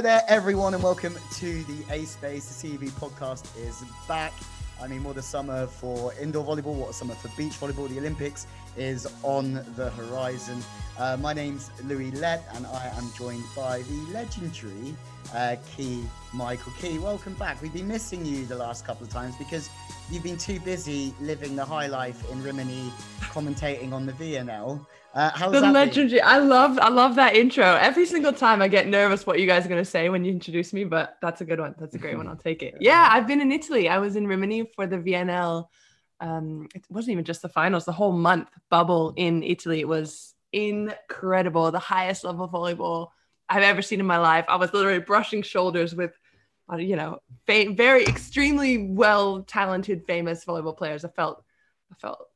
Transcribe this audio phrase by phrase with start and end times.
[0.00, 2.62] Hello there, everyone, and welcome to the Ace Space.
[2.62, 4.32] TV podcast is back.
[4.80, 7.86] I mean, what a summer for indoor volleyball, what a summer for beach volleyball.
[7.86, 8.46] The Olympics
[8.78, 10.64] is on the horizon.
[10.98, 14.96] Uh, my name's Louis Lett, and I am joined by the legendary
[15.34, 16.98] uh, Key Michael Key.
[16.98, 17.60] Welcome back.
[17.62, 19.70] We've been missing you the last couple of times because
[20.10, 24.84] you've been too busy living the high life in Rimini, commentating on the VNL.
[25.12, 26.20] Uh, how's the that legendary.
[26.20, 27.64] I love I love that intro.
[27.64, 30.72] Every single time I get nervous what you guys are gonna say when you introduce
[30.72, 31.74] me, but that's a good one.
[31.78, 32.28] That's a great one.
[32.28, 32.76] I'll take it.
[32.80, 33.88] Yeah, I've been in Italy.
[33.88, 35.66] I was in Rimini for the VNL.
[36.20, 39.80] Um, it wasn't even just the finals, the whole month bubble in Italy.
[39.80, 41.72] It was incredible.
[41.72, 43.08] The highest level of volleyball
[43.50, 44.44] I've ever seen in my life.
[44.48, 46.12] I was literally brushing shoulders with
[46.72, 51.04] uh, you know, fa- very extremely well talented, famous volleyball players.
[51.04, 51.42] I felt,
[51.90, 52.26] I felt,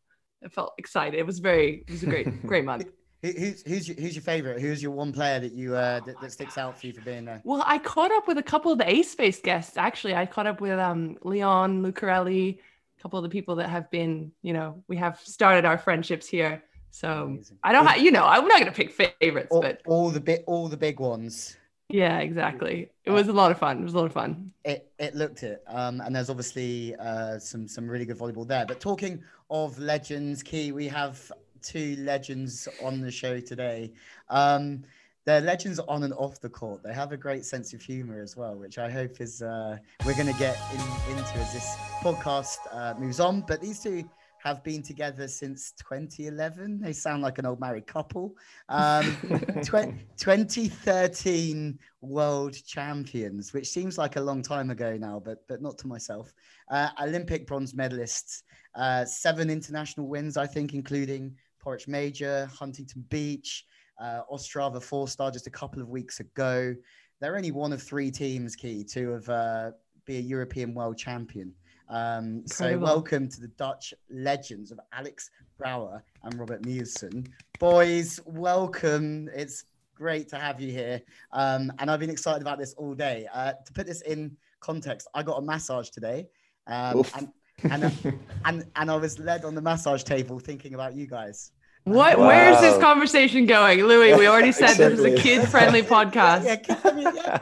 [0.44, 1.18] I felt excited.
[1.18, 2.86] It was very, it was a great, great month.
[3.22, 4.60] Who's who's your, who's your favorite?
[4.60, 7.24] Who's your one player that you uh, that, that sticks out for you for being
[7.24, 7.40] there?
[7.42, 9.78] Well, I caught up with a couple of the Ace Space guests.
[9.78, 13.90] Actually, I caught up with um, Leon Lucarelli, a couple of the people that have
[13.90, 16.64] been, you know, we have started our friendships here.
[16.94, 17.58] So Amazing.
[17.64, 20.20] I don't, ha- you know, I'm not going to pick favorites, All, but all the
[20.20, 21.56] bit all the big ones.
[21.88, 22.88] yeah, exactly.
[23.04, 23.80] It was a lot of fun.
[23.80, 24.52] It was a lot of fun.
[24.64, 25.64] It it looked it.
[25.66, 28.64] Um, and there's obviously uh, some some really good volleyball there.
[28.64, 33.92] But talking of legends, Key, we have two legends on the show today.
[34.28, 34.84] Um,
[35.24, 36.84] they're legends on and off the court.
[36.84, 40.14] They have a great sense of humor as well, which I hope is uh, we're
[40.14, 43.40] going to get in, into as this podcast uh, moves on.
[43.40, 44.08] But these two
[44.44, 46.78] have been together since 2011.
[46.78, 48.36] They sound like an old married couple.
[48.68, 49.16] Um,
[49.62, 55.78] tw- 2013 world champions, which seems like a long time ago now, but but not
[55.78, 56.34] to myself.
[56.70, 58.42] Uh, Olympic bronze medalists,
[58.74, 61.34] uh, seven international wins, I think, including
[61.64, 63.64] Poreč Major, Huntington Beach,
[63.98, 66.74] uh, Ostrava four star just a couple of weeks ago.
[67.18, 69.70] They're only one of three teams, Key, to have uh,
[70.04, 71.54] be a European world champion.
[71.88, 72.86] Um, so Incredible.
[72.86, 77.28] welcome to the Dutch legends of Alex Brouwer and Robert Meeuwsen.
[77.58, 79.28] Boys, welcome.
[79.34, 79.64] It's
[79.94, 81.02] great to have you here.
[81.32, 83.26] Um, and I've been excited about this all day.
[83.32, 86.26] Uh, to put this in context, I got a massage today.
[86.66, 87.28] Um, and,
[87.70, 91.52] and, and, and I was led on the massage table thinking about you guys.
[91.84, 92.18] What?
[92.18, 94.14] Where is this conversation going, Louis?
[94.16, 96.44] We already said this is a kid-friendly podcast.
[96.46, 97.38] Yeah, yeah, I mean, yeah.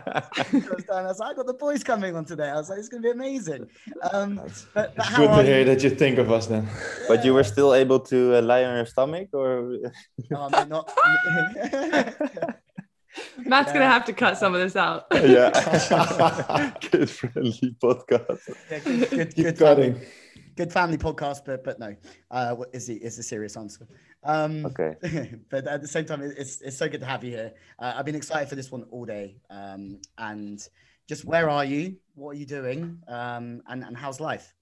[0.92, 1.20] I was.
[1.20, 2.48] I like, I got the boys coming on today.
[2.48, 3.68] I was like, it's going to be amazing.
[4.12, 5.64] Um, but, but It's how good to hear you?
[5.66, 6.68] that you think of us then.
[7.06, 9.76] But you were still able to uh, lie on your stomach, or
[10.34, 10.90] Oh, I mean, not.
[13.44, 13.72] Matt's Yeah.
[13.74, 15.04] gonna have to cut some of this out.
[15.12, 18.40] yeah, kid friendly podcast.
[18.70, 19.92] Yeah, good, good, Keep good, cutting.
[19.94, 20.08] family,
[20.56, 21.96] good family podcast, but but no,
[22.30, 23.86] uh, what is the is the serious answer.
[24.24, 24.94] Um, Okay.
[25.50, 27.52] but at the same time, it's it's so good to have you here.
[27.78, 29.36] Uh, I've been excited for this one all day.
[29.50, 30.66] Um, and
[31.08, 31.96] just where are you?
[32.14, 32.98] What are you doing?
[33.08, 34.54] Um, and and how's life?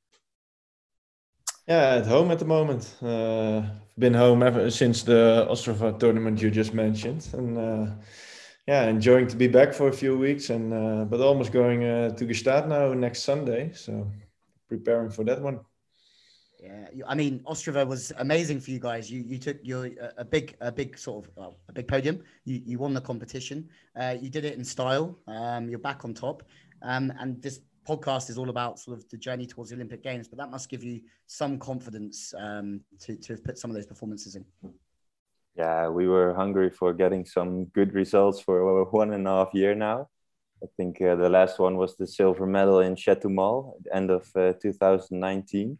[1.69, 2.97] Yeah, at home at the moment.
[3.03, 3.63] Uh,
[3.99, 7.87] been home ever since the Ostrava tournament you just mentioned, and uh,
[8.67, 12.11] yeah, enjoying to be back for a few weeks, and uh, but almost going uh,
[12.17, 14.11] to Gstaad now next Sunday, so
[14.69, 15.61] preparing for that one.
[16.63, 19.11] Yeah, I mean, Ostrava was amazing for you guys.
[19.11, 19.89] You you took your
[20.19, 22.23] a- big a big sort of well, a big podium.
[22.45, 23.69] You you won the competition.
[23.99, 25.19] Uh, you did it in style.
[25.27, 26.43] Um, you're back on top.
[26.83, 30.29] Um, and this podcast is all about sort of the journey towards the Olympic Games.
[30.29, 33.87] But that must give you some confidence um, to to have put some of those
[33.87, 34.45] performances in.
[35.57, 39.75] Yeah, we were hungry for getting some good results for one and a half year
[39.75, 40.09] now.
[40.63, 43.97] I think uh, the last one was the silver medal in Chateau Chetumal at the
[43.97, 45.79] end of uh, 2019.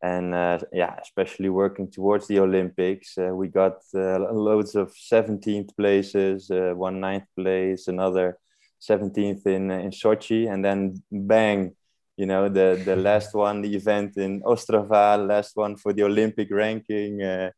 [0.00, 5.76] And uh, yeah, especially working towards the Olympics, uh, we got uh, loads of 17th
[5.76, 8.38] places, uh, one ninth place, another
[8.80, 11.74] 17th in in Sochi, and then bang,
[12.16, 16.48] you know, the the last one, the event in Ostrava, last one for the Olympic
[16.52, 17.22] ranking.
[17.22, 17.50] Uh,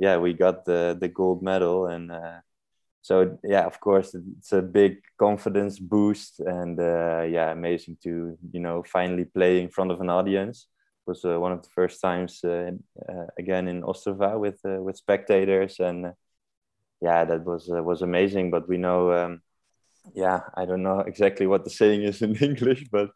[0.00, 2.40] yeah, we got the the gold medal, and uh,
[3.02, 8.60] so yeah, of course, it's a big confidence boost, and uh, yeah, amazing to you
[8.60, 10.68] know finally play in front of an audience.
[11.06, 12.70] Was uh, one of the first times uh,
[13.08, 16.12] uh, again in Ostrava with uh, with spectators, and uh,
[17.00, 18.50] yeah, that was uh, was amazing.
[18.50, 19.42] But we know, um,
[20.14, 23.10] yeah, I don't know exactly what the saying is in English, but.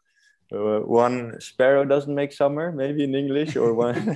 [0.49, 4.15] Uh, one sparrow doesn't make summer, maybe in English, or one.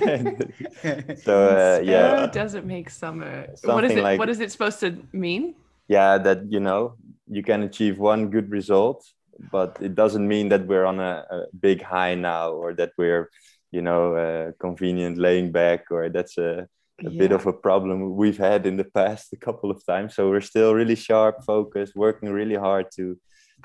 [1.26, 3.46] so uh, yeah, doesn't make summer.
[3.64, 4.02] what is it?
[4.02, 5.54] like- what is it supposed to mean?
[5.88, 6.94] yeah that you know
[7.28, 9.04] you can achieve one good result
[9.50, 13.28] but it doesn't mean that we're on a, a big high now or that we're
[13.72, 16.68] you know uh, convenient laying back or that's a
[17.04, 17.18] a yeah.
[17.18, 20.14] bit of a problem we've had in the past a couple of times.
[20.14, 23.18] So we're still really sharp, focused, working really hard to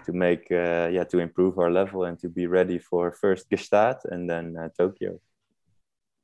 [0.05, 3.97] to make uh, yeah to improve our level and to be ready for first Gstaad
[4.05, 5.19] and then uh, Tokyo.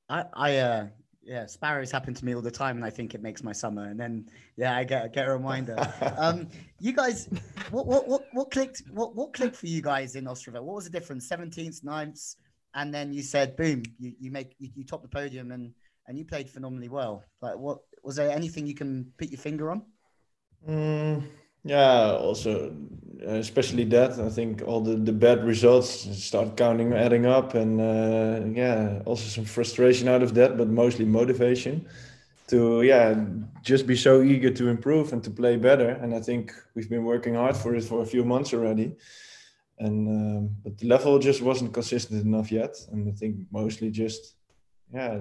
[0.10, 0.88] I I uh
[1.24, 3.86] yeah sparrows happen to me all the time and I think it makes my summer
[3.86, 5.78] and then yeah I get get a reminder.
[6.18, 6.48] um,
[6.80, 7.30] you guys,
[7.72, 10.62] what what what what clicked what what clicked for you guys in Ostrava?
[10.62, 11.28] What was the difference?
[11.28, 12.36] Seventeenth, 9th,
[12.76, 15.74] and then you said boom, you you make you, you top the podium and
[16.08, 17.24] and you played phenomenally well.
[17.42, 19.84] Like what was there anything you can put your finger on?
[20.68, 21.24] Mm
[21.64, 22.76] yeah, also
[23.26, 25.90] uh, especially that I think all the, the bad results
[26.24, 31.06] start counting, adding up, and uh, yeah, also some frustration out of that, but mostly
[31.06, 31.88] motivation
[32.48, 33.16] to yeah
[33.62, 35.90] just be so eager to improve and to play better.
[35.90, 38.98] And I think we've been working hard for it for a few months already,
[39.80, 42.76] and um, but the level just wasn't consistent enough yet.
[42.92, 44.36] And I think mostly just
[44.94, 45.18] yeah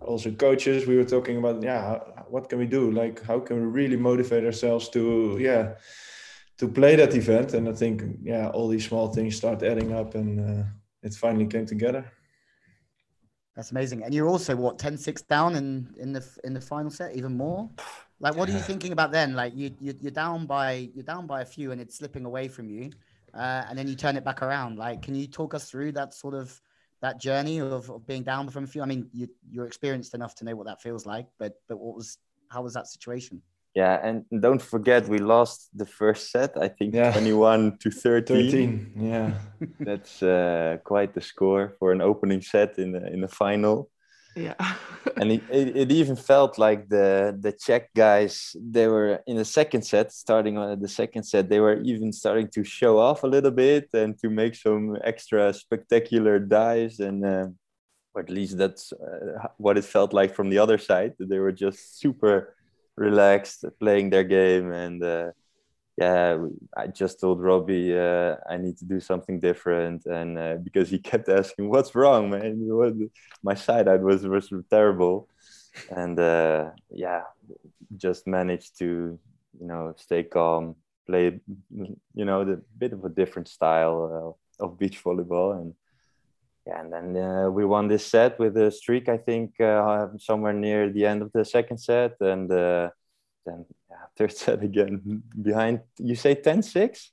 [0.00, 1.98] also coaches we were talking about yeah
[2.28, 2.90] what can we do?
[2.90, 5.74] Like how can we really motivate ourselves to yeah
[6.58, 7.54] to play that event?
[7.54, 10.64] And i think yeah all these small things start adding up and uh,
[11.02, 12.04] it finally came together.
[13.54, 14.02] That's amazing.
[14.02, 17.70] And you're also what 10-6 down in in the in the final set even more?
[18.18, 19.34] Like what are you thinking about then?
[19.34, 22.48] Like you, you you're down by you're down by a few and it's slipping away
[22.48, 22.90] from you
[23.36, 26.14] uh, and then you turn it back around like can you talk us through that
[26.14, 26.60] sort of
[27.02, 28.82] that journey of, of being down from a few?
[28.82, 31.94] I mean, you, you're experienced enough to know what that feels like, but but what
[31.96, 32.18] was
[32.48, 33.42] how was that situation?
[33.74, 36.56] Yeah, and don't forget we lost the first set.
[36.56, 37.12] I think yeah.
[37.12, 38.50] 21 to 13.
[38.50, 39.32] 13, yeah.
[39.80, 43.90] That's uh, quite the score for an opening set in the, in the final.
[44.36, 44.54] Yeah.
[45.16, 49.82] and it, it, even felt like the the Czech guys they were in the second
[49.82, 53.50] set, starting on the second set, they were even starting to show off a little
[53.50, 57.24] bit and to make some extra spectacular dives and.
[57.24, 57.46] Uh,
[58.14, 61.12] or at least that's uh, what it felt like from the other side.
[61.18, 62.56] They were just super
[62.96, 65.32] relaxed, playing their game, and uh,
[65.96, 66.36] yeah,
[66.76, 70.98] I just told Robbie uh, I need to do something different, and uh, because he
[71.10, 72.94] kept asking, "What's wrong, man?" What,
[73.42, 75.28] my side out was was terrible,
[75.90, 77.22] and uh, yeah,
[77.96, 79.18] just managed to
[79.58, 80.76] you know stay calm,
[81.06, 81.40] play
[82.14, 85.72] you know the bit of a different style uh, of beach volleyball, and
[86.66, 89.08] yeah, and then uh, we won this set with a streak.
[89.08, 93.64] I think uh, somewhere near the end of the second set, and then
[94.16, 97.12] third set again behind you say 10 6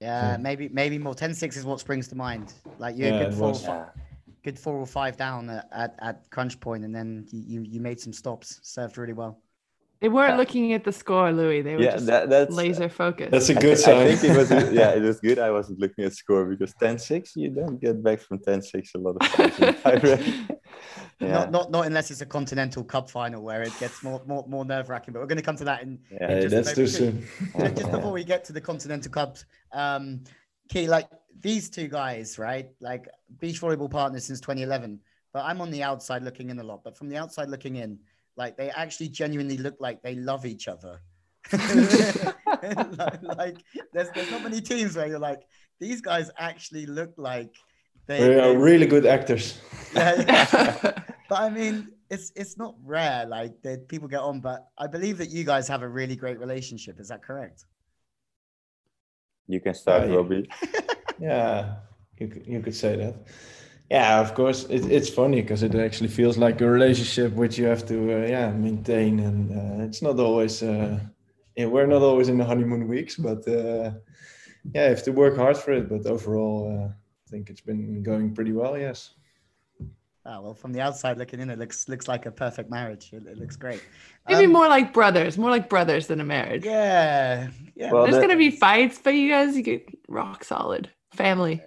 [0.00, 1.14] yeah, maybe maybe more.
[1.14, 2.54] 10 6 is what springs to mind.
[2.78, 3.84] Like you're yeah, good four, yeah.
[4.42, 8.00] good four or five down at, at, at crunch point and then you you made
[8.00, 9.42] some stops served really well
[10.00, 10.36] they weren't yeah.
[10.38, 11.60] looking at the score, Louis.
[11.60, 13.32] They were yeah, just that, that's, laser focused.
[13.32, 14.06] That's a good sign.
[14.06, 15.38] I think it was, yeah, it was good.
[15.38, 19.16] I wasn't looking at score because 10-6, you don't get back from 10-6 a lot
[19.20, 19.58] of times.
[21.20, 21.28] yeah.
[21.28, 24.64] Not, not, not unless it's a Continental Cup final where it gets more, more, more
[24.64, 25.12] nerve wracking.
[25.12, 25.98] But we're going to come to that in.
[26.10, 27.26] Yeah, in that's too soon.
[27.58, 30.24] Just, just before we get to the Continental Cups, um,
[30.70, 32.70] Key, like these two guys, right?
[32.80, 33.06] Like
[33.38, 34.98] beach volleyball partners since 2011.
[35.34, 36.84] But I'm on the outside looking in a lot.
[36.84, 37.98] But from the outside looking in,
[38.40, 40.94] like they actually genuinely look like they love each other.
[41.52, 43.58] like, like,
[43.92, 45.42] there's there's not many teams where you're like
[45.78, 47.52] these guys actually look like
[48.06, 49.60] they, they are really good actors.
[49.94, 50.92] Yeah, yeah.
[51.28, 51.74] but I mean,
[52.14, 54.40] it's it's not rare like that people get on.
[54.40, 57.00] But I believe that you guys have a really great relationship.
[57.00, 57.64] Is that correct?
[59.48, 60.48] You can start, Robbie.
[61.18, 61.76] yeah,
[62.18, 63.14] you you could say that.
[63.90, 67.66] Yeah, of course, it, it's funny because it actually feels like a relationship which you
[67.66, 70.62] have to uh, yeah maintain, and uh, it's not always.
[70.62, 71.00] Uh,
[71.56, 73.90] yeah, we're not always in the honeymoon weeks, but uh,
[74.72, 75.88] yeah, you have to work hard for it.
[75.88, 78.78] But overall, uh, I think it's been going pretty well.
[78.78, 79.10] Yes.
[80.24, 83.10] Oh, well, from the outside looking in, it looks looks like a perfect marriage.
[83.12, 83.82] It, it looks great.
[84.28, 86.64] Maybe um, more like brothers, more like brothers than a marriage.
[86.64, 87.90] Yeah, yeah.
[87.90, 91.60] Well, There's the, gonna be fights, but you guys you get rock solid family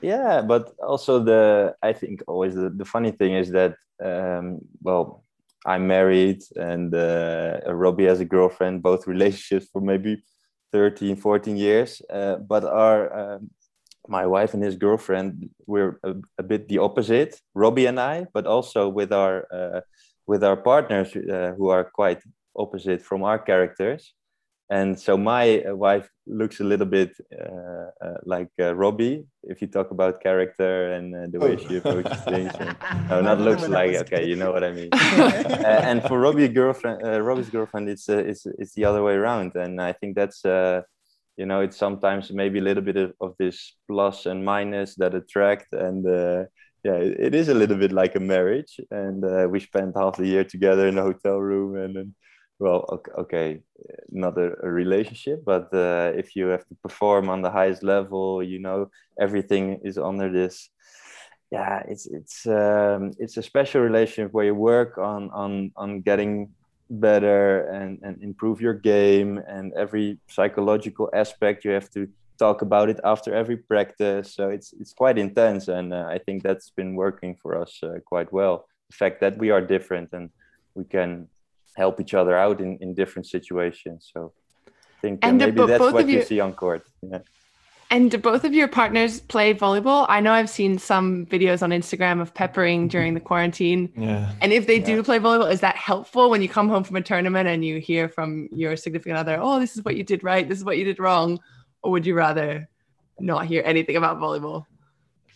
[0.00, 3.74] yeah but also the i think always the, the funny thing is that
[4.04, 5.24] um, well
[5.66, 10.22] i'm married and uh, robbie has a girlfriend both relationships for maybe
[10.72, 13.50] 13 14 years uh, but our um,
[14.06, 18.46] my wife and his girlfriend we're a, a, bit the opposite robbie and i but
[18.46, 19.80] also with our uh,
[20.26, 22.22] with our partners uh, who are quite
[22.56, 24.14] opposite from our characters
[24.70, 29.62] and so my uh, wife looks a little bit uh, uh, like uh, Robbie if
[29.62, 31.56] you talk about character and uh, the way oh.
[31.56, 32.52] she approaches things.
[32.58, 32.76] And,
[33.08, 34.90] no, not looks like okay, you know what I mean.
[35.58, 39.80] Uh, and for Robbie's girlfriend, Robbie's girlfriend, it's it's it's the other way around, and
[39.80, 44.26] I think that's you know it's sometimes maybe a little bit of, of, this plus
[44.26, 46.06] and minus that attract and
[46.84, 50.16] yeah, it, it is a little bit like a marriage, and uh, we spent half
[50.16, 52.14] the year together in a hotel room, and then,
[52.58, 53.60] well, okay, okay
[54.10, 58.42] not a, a, relationship, but uh, if you have to perform on the highest level,
[58.42, 60.70] you know, everything is under this.
[61.50, 66.50] Yeah, it's it's um, it's a special relationship where you work on on on getting
[66.90, 72.88] better and and improve your game and every psychological aspect you have to talk about
[72.88, 74.34] it after every practice.
[74.34, 77.98] So it's it's quite intense, and uh, I think that's been working for us uh,
[78.04, 78.66] quite well.
[78.90, 80.30] The fact that we are different and
[80.74, 81.28] we can
[81.78, 84.10] help each other out in, in different situations.
[84.12, 84.32] So
[84.66, 86.84] I think uh, maybe that's what you, you see on court.
[87.02, 87.20] Yeah.
[87.90, 90.04] And do both of your partners play volleyball?
[90.10, 93.90] I know I've seen some videos on Instagram of peppering during the quarantine.
[93.96, 94.32] Yeah.
[94.42, 94.90] And if they yeah.
[94.90, 97.80] do play volleyball, is that helpful when you come home from a tournament and you
[97.80, 100.76] hear from your significant other, oh, this is what you did right, this is what
[100.76, 101.40] you did wrong?
[101.82, 102.68] or would you rather
[103.18, 104.66] not hear anything about volleyball?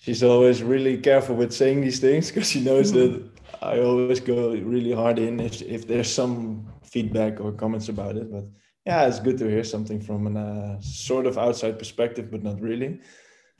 [0.01, 3.23] She's always really careful with saying these things because she knows that
[3.61, 8.31] I always go really hard in if, if there's some feedback or comments about it.
[8.31, 8.45] But
[8.87, 12.61] yeah, it's good to hear something from a uh, sort of outside perspective, but not
[12.61, 13.01] really.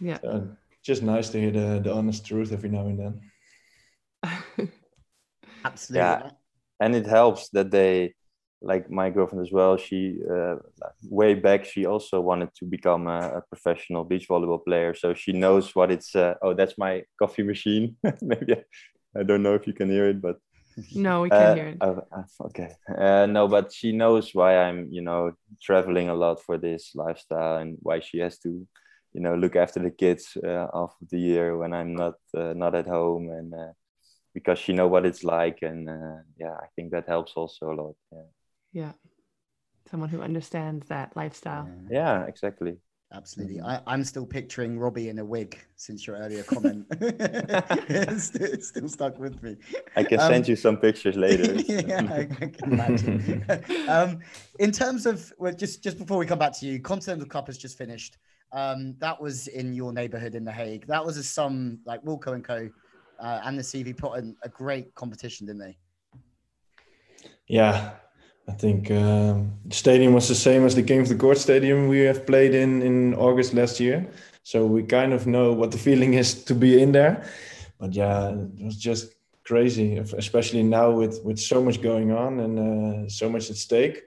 [0.01, 0.19] Yeah.
[0.21, 0.49] So
[0.83, 3.21] just nice to hear the, the honest truth every now and then.
[5.65, 6.09] Absolutely.
[6.09, 6.31] Yeah.
[6.81, 8.15] And it helps that they
[8.63, 10.55] like my girlfriend as well she uh,
[11.11, 15.33] way back she also wanted to become a, a, professional beach volleyball player so she
[15.33, 18.55] knows what it's uh, oh that's my coffee machine maybe
[19.15, 20.39] I, I, don't know if you can hear it but
[20.95, 21.79] no we can uh, hear it.
[21.81, 22.03] oh,
[22.47, 22.71] okay.
[22.89, 27.59] Uh, no but she knows why i'm you know traveling a lot for this lifestyle
[27.59, 28.67] and why she has to
[29.13, 32.55] you know look after the kids uh, half of the year when i'm not uh,
[32.55, 33.55] not at home and
[34.35, 35.91] because she know what it's like and
[36.39, 38.29] yeah i think that helps also a lot yeah.
[38.73, 38.93] Yeah.
[39.91, 41.69] Someone who understands that lifestyle.
[41.91, 42.79] Yeah, yeah exactly
[43.13, 43.57] absolutely.
[43.57, 43.67] Mm-hmm.
[43.67, 46.87] I, i'm still picturing robbie in a wig since your earlier comment.
[47.01, 49.57] It's, still, it's, still, stuck with me.
[49.97, 51.55] I can um, send you some pictures later.
[51.67, 53.45] Yeah I, I can imagine.
[53.89, 54.21] Um,
[54.59, 57.59] in terms of well, just just before we come back to you continental cup has
[57.59, 58.19] just finished.
[58.53, 60.87] Um, that was in your neighborhood in the hague.
[60.87, 62.69] That was a some like wilco and co
[63.19, 65.79] uh, and the CEV put in a great competition didn't they?
[67.47, 67.93] Yeah
[68.49, 71.89] I think um, the stadium was the same as the Game of the Court stadium
[71.89, 74.07] we have played in in August last year.
[74.43, 77.25] So we kind of know what the feeling is to be in there.
[77.79, 82.59] But yeah, it was just crazy, especially now with with so much going on and
[82.59, 84.03] uh, so much at stake.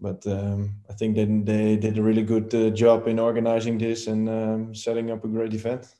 [0.00, 4.06] But um, I think they, they did a really good uh, job in organizing this
[4.06, 5.94] and um, setting up a great event.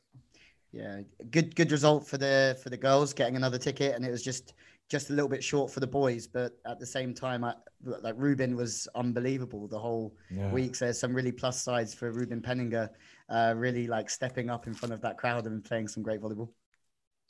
[0.73, 4.23] Yeah, good good result for the for the girls getting another ticket, and it was
[4.23, 4.54] just
[4.90, 7.54] just a little bit short for the boys, but at the same time, I,
[7.85, 10.50] like Ruben was unbelievable the whole yeah.
[10.50, 10.75] week.
[10.75, 12.90] So there's some really plus sides for Ruben Penninga,
[13.28, 16.50] uh, really like stepping up in front of that crowd and playing some great volleyball.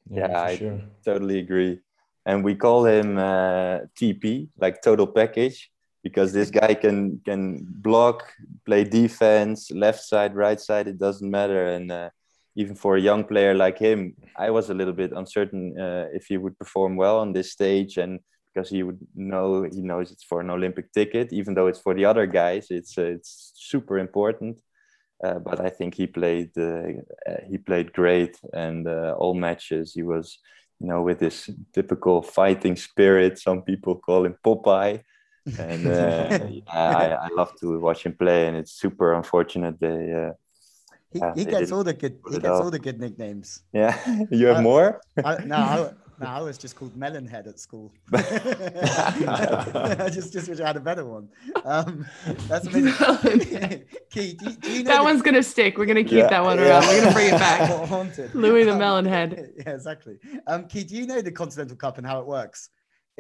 [0.09, 0.81] Yeah, yeah I sure.
[1.05, 1.81] totally agree.
[2.25, 5.71] And we call him uh, TP, like total package,
[6.03, 8.33] because this guy can can block,
[8.65, 11.93] play defense, left side, right side, it doesn't matter, and.
[11.93, 12.11] Uh,
[12.61, 16.27] even for a young player like him, I was a little bit uncertain uh, if
[16.27, 18.21] he would perform well on this stage, and
[18.53, 21.95] because he would know he knows it's for an Olympic ticket, even though it's for
[21.95, 24.59] the other guys, it's uh, it's super important.
[25.25, 26.93] Uh, but I think he played uh,
[27.29, 30.39] uh, he played great, and uh, all matches he was,
[30.81, 33.39] you know, with this typical fighting spirit.
[33.39, 35.03] Some people call him Popeye.
[35.59, 35.87] and
[36.69, 40.31] I, I love to watch him play, and it's super unfortunate they
[41.13, 42.19] he, he gets all the good.
[42.31, 43.63] He gets all the good nicknames.
[43.73, 43.99] Yeah,
[44.31, 45.01] you have uh, more.
[45.25, 45.91] I, no, I,
[46.21, 47.93] no, I was just called Melonhead at school.
[48.13, 51.29] I just just wish I had a better one.
[51.65, 52.07] Um,
[52.47, 52.93] that's amazing.
[54.11, 55.05] Key, do, do you know that the...
[55.05, 55.79] one's gonna stick.
[55.79, 56.79] We're gonna keep yeah, that one yeah.
[56.79, 56.87] around.
[56.87, 57.89] We're gonna bring it back.
[57.89, 58.35] Haunted.
[58.35, 59.53] Louis the um, Melonhead.
[59.57, 60.19] Yeah, exactly.
[60.47, 62.71] Um, Key, do you know the Continental Cup and how it works?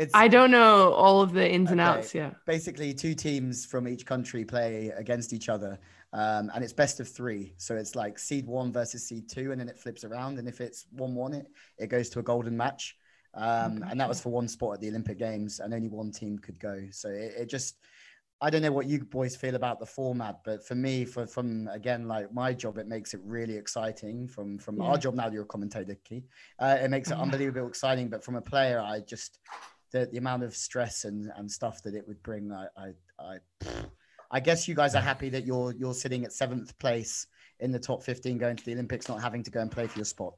[0.00, 2.14] It's, I don't know all of the ins and outs.
[2.14, 2.30] Yeah.
[2.46, 5.78] Basically, two teams from each country play against each other,
[6.12, 7.54] um, and it's best of three.
[7.56, 10.38] So it's like seed one versus seed two, and then it flips around.
[10.38, 11.46] And if it's one one, it
[11.78, 12.96] it goes to a golden match.
[13.34, 13.90] Um, okay.
[13.90, 16.58] And that was for one spot at the Olympic Games, and only one team could
[16.58, 16.86] go.
[16.90, 17.76] So it, it just,
[18.40, 21.68] I don't know what you boys feel about the format, but for me, for from
[21.68, 24.26] again like my job, it makes it really exciting.
[24.26, 24.84] From from yeah.
[24.84, 26.24] our job now, you're a commentator, Key.
[26.58, 28.08] Uh, it makes it unbelievably exciting.
[28.08, 29.38] But from a player, I just
[29.92, 33.38] the, the amount of stress and, and stuff that it would bring, I, I, I
[34.30, 37.26] I guess you guys are happy that you're you're sitting at seventh place
[37.58, 39.98] in the top 15 going to the Olympics, not having to go and play for
[39.98, 40.34] your spot.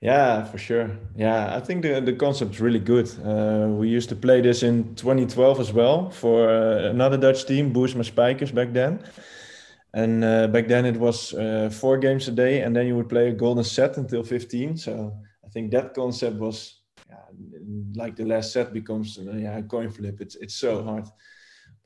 [0.00, 0.96] Yeah, for sure.
[1.14, 3.10] Yeah, I think the, the concept's really good.
[3.22, 7.72] Uh, we used to play this in 2012 as well for uh, another Dutch team,
[7.72, 9.04] Boersma Spijkers back then.
[9.92, 13.08] And uh, back then it was uh, four games a day, and then you would
[13.10, 14.76] play a golden set until 15.
[14.78, 15.12] So
[15.44, 17.16] I think that concept was yeah,
[17.94, 20.20] like the last set becomes uh, yeah, a coin flip.
[20.20, 21.06] It's it's so hard.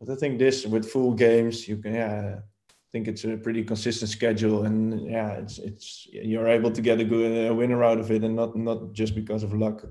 [0.05, 3.65] But I think this with full games, you can yeah, I think it's a pretty
[3.65, 7.99] consistent schedule, and yeah, it's it's you're able to get a good uh, winner out
[7.99, 9.85] of it, and not not just because of luck.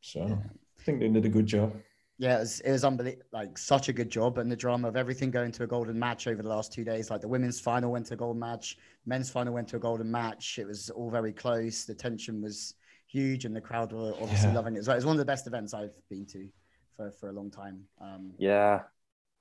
[0.00, 1.74] So I think they did a good job
[2.20, 4.94] yeah, it was, it was unbelievable, like such a good job, and the drama of
[4.94, 7.10] everything going to a golden match over the last two days.
[7.10, 10.10] Like the women's final went to a golden match, men's final went to a golden
[10.10, 10.58] match.
[10.58, 11.86] It was all very close.
[11.86, 12.74] The tension was
[13.06, 14.54] huge, and the crowd were obviously yeah.
[14.54, 14.84] loving it.
[14.84, 16.46] So it was one of the best events I've been to
[16.94, 17.84] for, for a long time.
[18.02, 18.82] Um, yeah,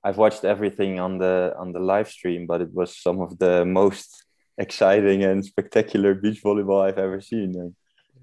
[0.03, 3.65] I've watched everything on the on the live stream, but it was some of the
[3.65, 4.25] most
[4.57, 7.73] exciting and spectacular beach volleyball I've ever seen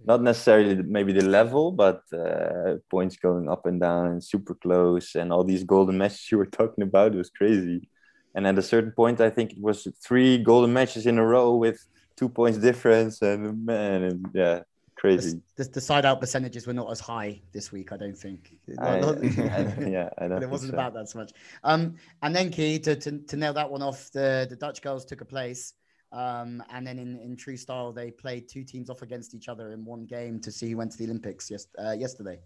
[0.06, 5.16] not necessarily maybe the level, but uh, points going up and down and super close,
[5.16, 7.88] and all these golden matches you were talking about was crazy.
[8.35, 11.56] And at a certain point, I think it was three golden matches in a row
[11.56, 11.85] with
[12.16, 14.61] two points difference, and man, and yeah,
[14.96, 15.40] crazy.
[15.56, 18.58] The, the, the side out percentages were not as high this week, I don't think.
[18.78, 18.98] I, I,
[19.86, 20.76] yeah, I but it wasn't so.
[20.76, 21.32] about that so much.
[21.64, 25.04] Um, and then key to, to, to nail that one off, the the Dutch girls
[25.04, 25.74] took a place.
[26.12, 29.72] Um, and then in, in true style, they played two teams off against each other
[29.72, 32.38] in one game to see who went to the Olympics yes, uh, yesterday.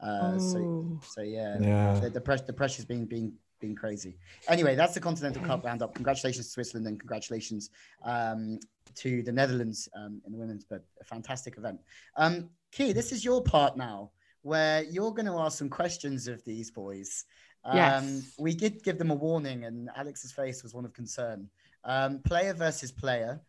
[0.00, 2.00] Uh, so, so yeah, yeah.
[2.00, 4.18] The, the, press, the pressure's been being been crazy.
[4.48, 5.94] Anyway, that's the Continental Cup roundup.
[5.94, 7.70] Congratulations to Switzerland and congratulations
[8.04, 8.58] um,
[8.96, 11.80] to the Netherlands um, in the women's, but a fantastic event.
[12.18, 14.10] Um, Key, this is your part now,
[14.42, 17.24] where you're going to ask some questions of these boys.
[17.64, 18.34] Um, yes.
[18.38, 21.48] We did give them a warning, and Alex's face was one of concern.
[21.84, 23.40] Um, player versus player.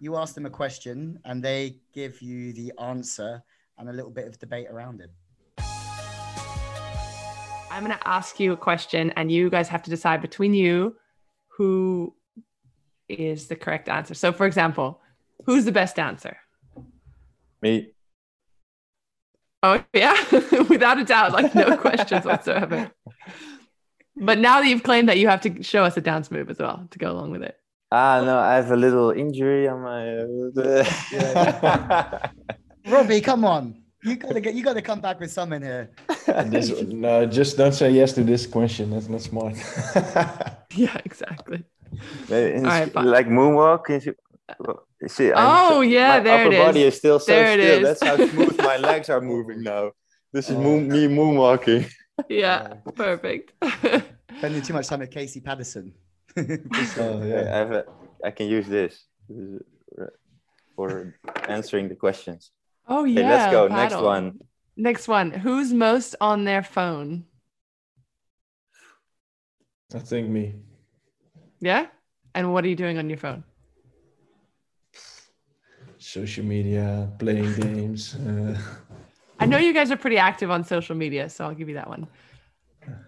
[0.00, 3.42] You ask them a question and they give you the answer
[3.76, 5.10] and a little bit of debate around it.
[7.70, 10.96] I'm going to ask you a question and you guys have to decide between you
[11.56, 12.14] who
[13.08, 14.14] is the correct answer.
[14.14, 15.00] So, for example,
[15.46, 16.36] who's the best answer?
[17.62, 17.92] Me.
[19.62, 20.16] Oh, yeah,
[20.68, 22.90] without a doubt, like no questions whatsoever.
[24.16, 26.58] But now that you've claimed that, you have to show us a dance move as
[26.58, 27.56] well to go along with it.
[27.92, 30.18] Ah, no, I have a little injury on my.
[31.12, 32.28] Uh,
[32.86, 33.79] Robbie, come on.
[34.02, 34.54] You gotta get.
[34.54, 35.90] You gotta come back with something here.
[36.26, 38.90] this, no, just don't say yes to this question.
[38.90, 39.56] That's not smart.
[40.74, 41.64] yeah, exactly.
[42.28, 44.14] Right, like moonwalk.
[45.06, 46.64] See, oh yeah, my there upper it is.
[46.66, 47.82] body is still so there still.
[47.82, 49.92] That's how smooth my legs are moving now.
[50.32, 51.90] This is oh, moon, me moonwalking.
[52.28, 53.52] Yeah, perfect.
[54.38, 55.94] Spending too much time with Casey Patterson.
[56.36, 57.50] oh, yeah.
[57.52, 57.84] I, have a,
[58.24, 59.04] I can use this
[60.76, 61.14] for
[61.48, 62.50] answering the questions.
[62.90, 63.20] Oh yeah.
[63.20, 63.68] Okay, let's go.
[63.68, 64.02] Paddle.
[64.02, 64.40] Next one.
[64.76, 65.30] Next one.
[65.30, 67.24] Who's most on their phone?
[69.94, 70.56] I think me.
[71.60, 71.86] Yeah.
[72.34, 73.44] And what are you doing on your phone?
[75.98, 78.14] Social media, playing games.
[78.14, 78.58] Uh...
[79.38, 81.88] I know you guys are pretty active on social media, so I'll give you that
[81.88, 82.06] one.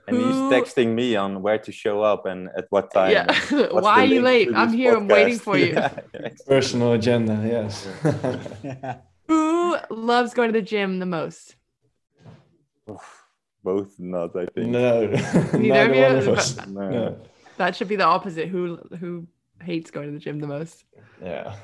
[0.07, 3.13] And he's texting me on where to show up and at what time.
[3.13, 3.35] Yeah.
[3.71, 4.49] Why are you late?
[4.55, 4.95] I'm here.
[4.95, 4.97] Podcast.
[4.97, 5.73] I'm waiting for you.
[5.75, 7.41] yeah, Personal agenda.
[7.45, 7.89] Yes.
[9.73, 11.57] Who loves going to the gym the most?
[13.65, 14.69] Both not, I think.
[14.69, 15.07] No.
[15.55, 16.73] Neither of you.
[16.73, 16.91] No.
[16.91, 17.21] no.
[17.59, 18.49] That should be the opposite.
[18.49, 19.27] Who who
[19.61, 20.85] hates going to the gym the most?
[21.23, 21.55] Yeah.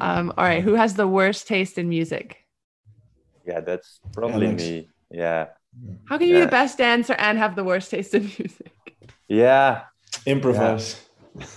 [0.00, 0.32] Um.
[0.38, 0.62] All right.
[0.62, 2.46] Who has the worst taste in music?
[3.44, 4.62] Yeah, that's probably Alex.
[4.62, 4.88] me.
[5.10, 5.46] Yeah.
[6.04, 6.40] How can you yeah.
[6.40, 8.72] be the best dancer and have the worst taste in music?
[9.26, 9.82] Yeah.
[10.26, 11.00] Improvise.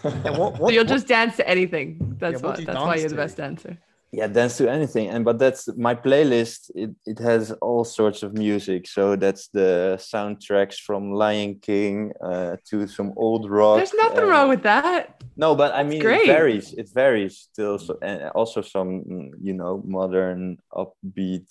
[0.03, 0.09] Yeah.
[0.37, 2.15] what, what, so you'll just dance to anything.
[2.19, 2.65] That's yeah, what.
[2.65, 3.77] That's why you're the best dancer.
[4.15, 5.09] Yeah, dance to anything.
[5.09, 6.69] And but that's my playlist.
[6.75, 8.87] It it has all sorts of music.
[8.87, 13.77] So that's the soundtracks from Lion King uh, to some old rock.
[13.77, 15.23] There's nothing uh, wrong with that.
[15.35, 16.29] No, but I mean great.
[16.29, 16.73] it varies.
[16.73, 17.79] It varies still.
[17.79, 21.49] So, and also some mm, you know modern upbeat.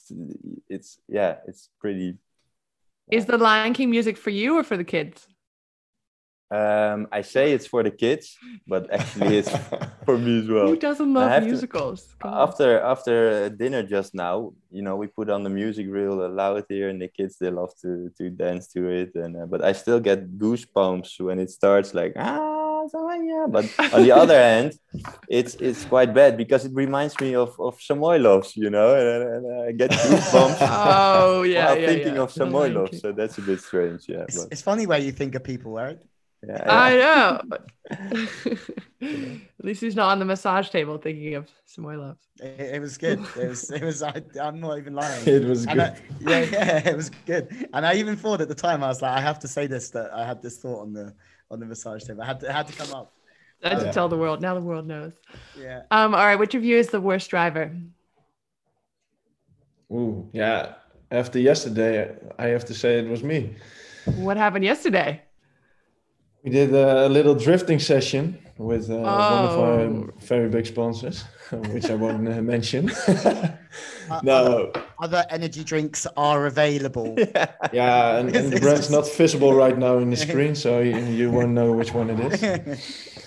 [0.69, 2.15] It's yeah, it's pretty
[3.11, 5.27] is the Lion King music for you or for the kids?
[6.53, 8.37] Um, I say it's for the kids,
[8.67, 9.51] but actually it's
[10.05, 10.69] for me as well.
[10.69, 12.15] Who doesn't love musicals?
[12.21, 16.65] To, after after dinner just now, you know, we put on the music real loud
[16.69, 19.15] here, and the kids they love to to dance to it.
[19.15, 22.63] And uh, but I still get goosebumps when it starts, like ah
[23.23, 23.47] yeah.
[23.49, 24.75] But on the other hand,
[25.29, 29.63] it's it's quite bad because it reminds me of of Samoilovs, you know, and, and
[29.69, 30.59] I get goosebumps.
[30.61, 32.23] oh yeah, while yeah, thinking yeah.
[32.23, 34.09] of Samoilovs, so that's a bit strange.
[34.09, 35.99] Yeah, it's, it's, funny where you think of people, right?
[36.47, 36.81] Yeah, yeah.
[36.81, 37.41] I know.
[39.59, 42.17] At least he's not on the massage table thinking of Samoilovs.
[42.41, 43.21] It, it was good.
[43.37, 43.71] It was.
[43.71, 44.03] It was.
[44.03, 45.27] I, am not even lying.
[45.27, 45.79] It was good.
[45.79, 47.69] I, yeah, yeah, it was good.
[47.73, 49.91] And I even thought at the time I was like, I have to say this
[49.91, 51.15] that I had this thought on the
[51.51, 52.23] on the massage table.
[52.23, 53.13] I had to, had to come up.
[53.63, 53.85] I had Yeah.
[53.85, 54.41] to tell the world.
[54.41, 55.13] Now the world knows.
[55.57, 55.83] Yeah.
[55.93, 57.71] Um, all right, which of you is the worst driver?
[59.93, 60.75] Ooh, yeah.
[61.11, 63.55] After yesterday, I have to say it was me.
[64.17, 65.23] What happened yesterday?
[66.45, 69.63] We did a little drifting session with uh, one of Oh.
[69.63, 71.23] our very big sponsors,
[71.73, 72.91] which I won't uh, mention.
[72.91, 73.57] Uh,
[74.25, 77.15] no, Other energy drinks are available.
[77.73, 80.97] yeah, and, and the It's brand's not visible right now in the screen, so you,
[80.99, 83.23] you won't know which one it is.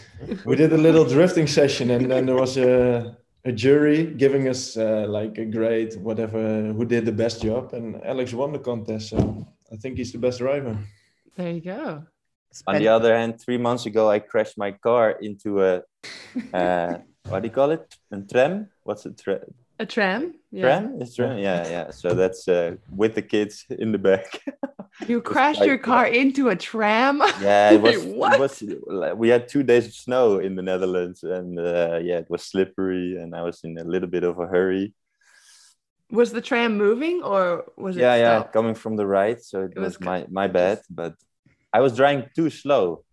[0.45, 4.75] We did a little drifting session, and then there was a, a jury giving us
[4.75, 9.09] uh, like a grade, whatever, who did the best job, and Alex won the contest.
[9.09, 10.77] So I think he's the best driver.
[11.37, 12.03] There you go.
[12.67, 15.81] On the other hand, three months ago, I crashed my car into a,
[16.53, 17.95] uh, what do you call it?
[18.11, 18.69] A tram?
[18.83, 19.45] What's a tra-
[19.79, 20.35] A tram?
[20.51, 20.61] Yeah.
[20.61, 21.01] tram?
[21.01, 21.37] It's tram?
[21.37, 21.91] Yeah, yeah.
[21.91, 24.41] So that's uh, with the kids in the back.
[25.07, 27.19] You crashed your car into a tram?
[27.41, 28.61] yeah, it was, what?
[28.61, 29.17] it was.
[29.17, 33.17] We had two days of snow in the Netherlands, and uh, yeah, it was slippery,
[33.17, 34.93] and I was in a little bit of a hurry.
[36.11, 39.73] Was the tram moving or was it yeah, yeah, coming from the right, so it,
[39.75, 40.79] It was was, my my bad.
[40.89, 41.15] But
[41.75, 43.03] I was driving too slow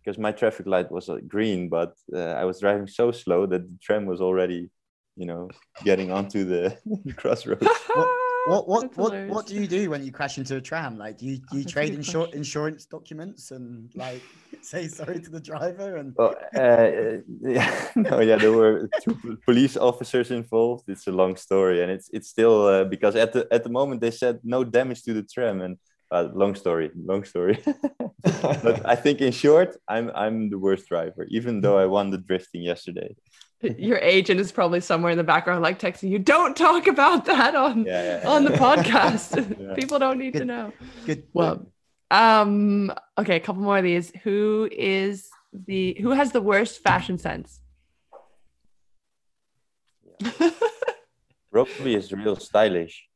[0.00, 3.62] because my traffic light was uh, green, but uh, I was driving so slow that
[3.70, 4.70] the tram was already,
[5.16, 5.50] you know,
[5.84, 6.78] getting onto the
[7.16, 7.66] crossroads.
[8.46, 10.96] What what That's what what do you do when you crash into a tram?
[10.96, 14.22] Like, do you do you trade good insur- insurance documents and like
[14.62, 19.76] say sorry to the driver and Well, uh, yeah, no, yeah, there were two police
[19.76, 20.84] officers involved.
[20.86, 24.00] It's a long story, and it's it's still uh, because at the at the moment
[24.00, 25.76] they said no damage to the tram, and
[26.10, 27.58] uh, long story, long story.
[28.22, 32.18] but I think in short, I'm I'm the worst driver, even though I won the
[32.18, 33.14] drifting yesterday.
[33.62, 37.54] Your agent is probably somewhere in the background, like texting you, don't talk about that
[37.54, 39.32] on, Yeah, yeah, on the podcast.
[39.58, 39.74] Yeah.
[39.74, 40.72] People don't need to know.
[41.06, 41.24] good?
[41.32, 41.66] Well,
[42.10, 44.12] um, okay, a couple more of these.
[44.24, 47.60] Who is the who has the worst fashion sense?
[51.50, 53.06] Robbie is real stylish.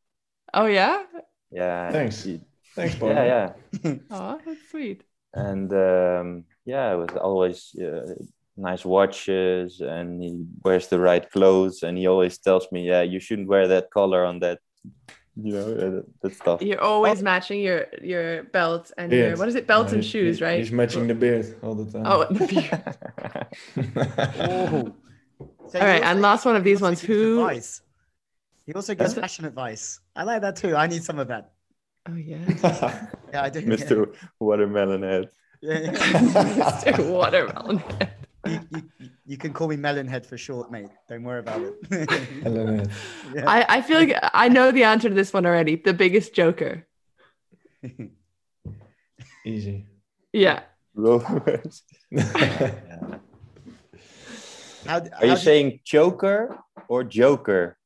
[0.55, 1.03] oh yeah?
[1.50, 1.90] Yeah.
[1.90, 2.22] Thanks.
[2.24, 2.40] he-
[2.75, 3.11] Thanks, Paul.
[3.11, 3.53] yeah,
[3.85, 3.95] yeah.
[4.11, 5.03] Oh, that's sweet.
[5.35, 8.15] and um, yeah, with always uh,
[8.57, 13.21] nice watches, and he wears the right clothes, and he always tells me, "Yeah, you
[13.21, 14.59] shouldn't wear that collar on that."
[15.37, 16.61] You know uh, that, that stuff.
[16.61, 19.67] You're always matching your your belt and your what is it?
[19.67, 20.59] Belts Yeah, and shoes, he- right?
[20.59, 22.03] He's matching the beard all the time.
[22.05, 22.83] Oh, the beard.
[24.39, 24.93] Oh.
[25.71, 27.01] So All he right, also- and last one of these ones.
[27.01, 27.41] gives Who?
[27.41, 27.81] advice.
[28.67, 30.01] He also gives fashion advice.
[30.17, 30.75] I like that too.
[30.77, 31.53] I need some of that.
[32.09, 32.39] Oh yeah.
[33.33, 33.63] Yeah, I do.
[33.63, 34.13] Mr.
[34.41, 35.31] Watermelon Head.
[35.61, 35.91] Yeah, yeah.
[35.93, 37.09] Mr.
[37.11, 37.83] Watermelon.
[38.47, 40.89] you, you, you- you can call me Melonhead for short, mate.
[41.09, 42.11] Don't worry about it.
[42.43, 42.83] Hello,
[43.33, 43.45] yeah.
[43.47, 45.77] I, I feel like I know the answer to this one already.
[45.77, 46.85] The biggest joker.
[49.47, 49.87] Easy.
[50.33, 50.63] Yeah.
[50.95, 51.85] Rovers.
[54.87, 56.59] How, Are how you do- saying choker
[56.89, 57.77] or joker?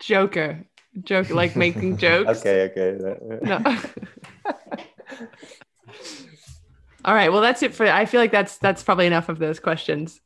[0.00, 0.64] Joker.
[1.02, 2.40] Joke like making jokes.
[2.40, 3.16] Okay, okay.
[3.42, 3.60] No.
[7.04, 7.30] All right.
[7.30, 7.86] Well, that's it for.
[7.86, 10.20] I feel like that's that's probably enough of those questions.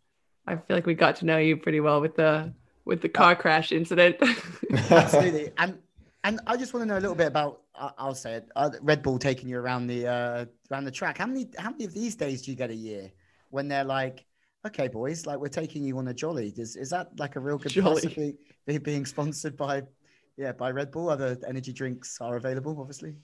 [0.47, 2.53] I feel like we got to know you pretty well with the
[2.85, 4.17] with the car crash incident.
[4.91, 5.53] Absolutely.
[5.59, 5.79] And
[6.25, 7.63] and I just want to know a little bit about.
[7.75, 8.49] I- I'll say it.
[8.57, 11.19] Uh, Red Bull taking you around the uh, around the track.
[11.19, 13.11] How many how many of these days do you get a year
[13.51, 14.25] when they're like,
[14.67, 16.53] okay, boys, like we're taking you on a jolly?
[16.57, 18.01] Is is that like a real good Jolly.
[18.01, 18.35] plus of be,
[18.67, 19.83] be- being sponsored by,
[20.37, 21.11] yeah, by Red Bull?
[21.11, 23.15] Other energy drinks are available, obviously.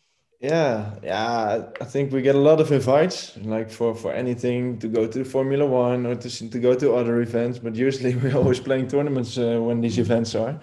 [0.40, 1.64] Yeah, yeah.
[1.80, 5.24] I think we get a lot of invites, like for for anything to go to
[5.24, 7.58] Formula One or to to go to other events.
[7.58, 10.60] But usually we're always playing tournaments uh, when these events are.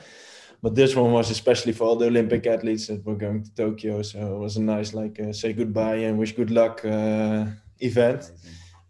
[0.62, 4.02] But this one was especially for all the Olympic athletes that were going to Tokyo.
[4.02, 7.48] So it was a nice like uh, say goodbye and wish good luck uh,
[7.80, 8.32] event.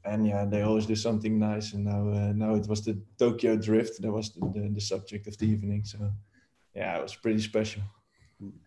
[0.05, 1.73] And yeah, they always do something nice.
[1.73, 4.01] And now uh, now it was the Tokyo Drift.
[4.01, 5.85] That was the, the, the subject of the evening.
[5.85, 6.11] So
[6.75, 7.81] yeah, it was pretty special.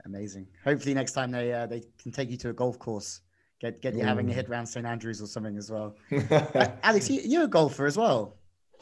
[0.04, 0.46] Amazing.
[0.64, 3.20] Hopefully next time they uh, they can take you to a golf course.
[3.60, 5.96] Get get you having a hit round St Andrews or something as well.
[6.12, 8.36] Uh, Alex, you, you're a golfer as well.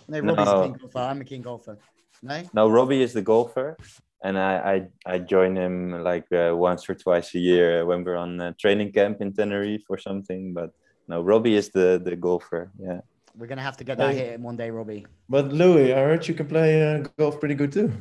[0.09, 0.99] No, Robbie's a keen golfer.
[0.99, 1.79] I'm a keen golfer.
[2.23, 2.43] No.
[2.55, 3.77] No, Robbie is the golfer,
[4.23, 8.17] and I I, I join him like uh, once or twice a year when we're
[8.17, 10.53] on uh, training camp in Tenerife or something.
[10.55, 10.71] But
[11.09, 12.71] no, Robbie is the the golfer.
[12.79, 13.01] Yeah.
[13.37, 14.19] We're gonna have to get that Hey.
[14.19, 15.07] hit in one day, Robbie.
[15.29, 17.93] But Louis, I heard you can play uh, golf pretty good too.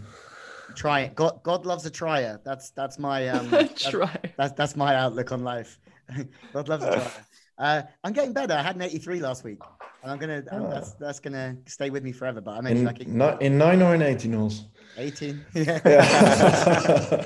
[0.75, 1.15] Try it.
[1.15, 2.39] God, God loves a trier.
[2.43, 3.49] That's that's my um.
[3.49, 4.15] that's, Try.
[4.37, 5.79] that's that's my outlook on life.
[6.53, 7.11] God loves a trier.
[7.57, 8.53] Uh, I'm getting better.
[8.53, 9.59] I had an 83 last week,
[10.01, 10.43] and I'm gonna.
[10.51, 10.69] Oh.
[10.69, 12.41] that's that's gonna stay with me forever.
[12.41, 14.65] But I'm In, like ni- in nine or in 18 holes?
[14.97, 15.45] 18.
[15.53, 15.79] Yeah.
[15.85, 17.23] Yeah.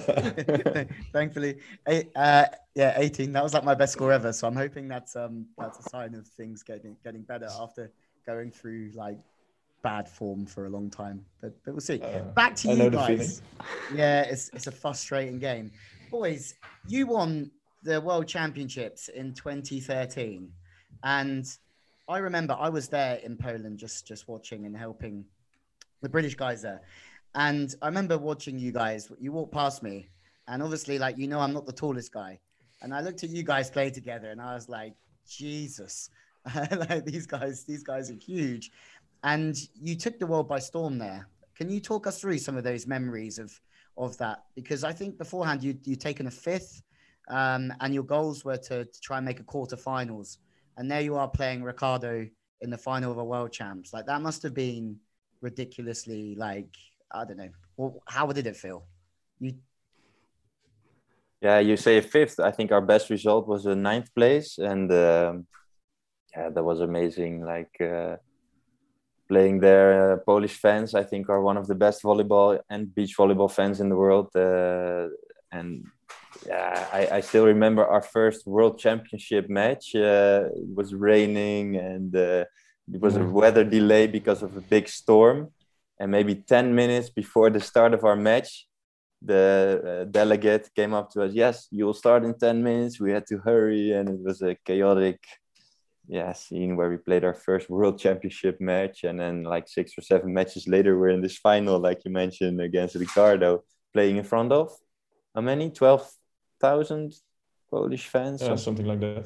[1.11, 1.57] Thankfully,
[1.87, 3.31] eight, uh, yeah, 18.
[3.33, 4.31] That was like my best score ever.
[4.33, 7.91] So I'm hoping that's um that's a sign of things getting getting better after
[8.25, 9.17] going through like
[9.81, 11.25] bad form for a long time.
[11.41, 12.01] But but we'll see.
[12.01, 13.41] Uh, Back to I you guys.
[13.93, 15.71] Yeah, it's it's a frustrating game.
[16.11, 16.55] Boys,
[16.87, 17.51] you won
[17.83, 20.51] the World Championships in 2013,
[21.03, 21.45] and
[22.07, 25.25] I remember I was there in Poland just just watching and helping
[26.01, 26.81] the British guys there.
[27.35, 29.11] And I remember watching you guys.
[29.19, 30.09] You walked past me,
[30.47, 32.39] and obviously, like you know, I'm not the tallest guy.
[32.81, 34.93] And I looked at you guys play together, and I was like,
[35.27, 36.09] Jesus,
[36.71, 38.71] like these guys, these guys are huge.
[39.23, 41.27] And you took the world by storm there.
[41.55, 43.59] Can you talk us through some of those memories of
[43.97, 44.43] of that?
[44.55, 46.81] Because I think beforehand you you taken a fifth,
[47.29, 50.37] um, and your goals were to, to try and make a quarterfinals.
[50.77, 52.27] And there you are playing Ricardo
[52.61, 53.93] in the final of a world champs.
[53.93, 54.97] Like that must have been
[55.41, 56.75] ridiculously like
[57.11, 57.49] I don't know.
[57.77, 58.85] Well, how did it feel?
[59.39, 59.55] You
[61.41, 62.39] Yeah, you say fifth.
[62.39, 65.47] I think our best result was a ninth place, and um,
[66.35, 67.43] yeah, that was amazing.
[67.45, 68.17] Like uh,
[69.27, 73.15] playing there, uh, Polish fans I think are one of the best volleyball and beach
[73.17, 74.29] volleyball fans in the world.
[74.35, 75.07] Uh,
[75.51, 75.85] and
[76.45, 79.95] yeah, I, I still remember our first World Championship match.
[79.95, 82.45] Uh, it was raining and uh,
[82.93, 85.51] it was a weather delay because of a big storm.
[85.99, 88.67] And maybe 10 minutes before the start of our match,
[89.21, 91.33] the uh, delegate came up to us.
[91.33, 92.99] Yes, you will start in 10 minutes.
[92.99, 95.19] We had to hurry, and it was a chaotic
[96.09, 100.01] yeah scene where we played our first world championship match and then like six or
[100.01, 104.51] seven matches later we're in this final like you mentioned against ricardo playing in front
[104.51, 104.71] of
[105.35, 107.13] how many 12,000
[107.69, 109.25] polish fans Yeah, something like that.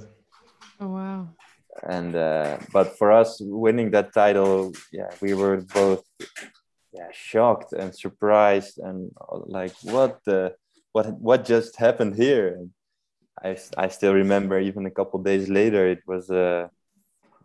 [0.80, 1.28] Oh wow.
[1.98, 6.04] and uh, but for us winning that title yeah we were both
[6.94, 9.12] yeah shocked and surprised and
[9.60, 10.54] like what the
[10.94, 12.70] what what just happened here and
[13.44, 16.67] I, I still remember even a couple days later it was uh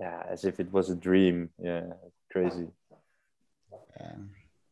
[0.00, 1.84] yeah as if it was a dream yeah
[2.30, 2.68] crazy
[4.00, 4.16] Yeah.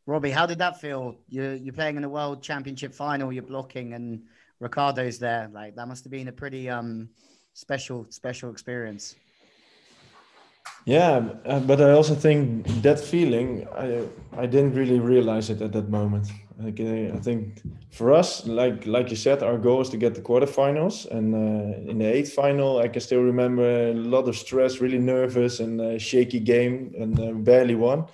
[0.07, 1.16] Robbie, how did that feel?
[1.29, 3.33] You're you're playing in the World Championship final.
[3.33, 4.24] You're blocking, and
[4.61, 5.48] Ricardo's there.
[5.50, 7.09] Like that must have been a pretty um
[7.55, 9.16] special special experience.
[10.85, 14.05] Yeah, uh, but I also think that feeling, I
[14.37, 16.29] I didn't really realize it at that moment.
[16.60, 20.20] Uh, I think for us, like like you said, our goal is to get the
[20.20, 24.80] quarterfinals, and uh, in the eighth final, I can still remember a lot of stress,
[24.80, 28.06] really nervous, and a shaky game, and uh, barely won.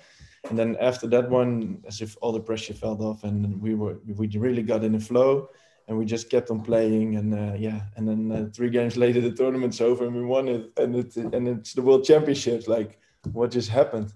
[0.49, 3.99] And then after that one, as if all the pressure fell off, and we were
[4.07, 5.49] we really got in the flow,
[5.87, 9.21] and we just kept on playing, and uh, yeah, and then uh, three games later,
[9.21, 12.67] the tournament's over, and we won it, and it and it's the World Championships.
[12.67, 12.99] Like,
[13.33, 14.13] what just happened?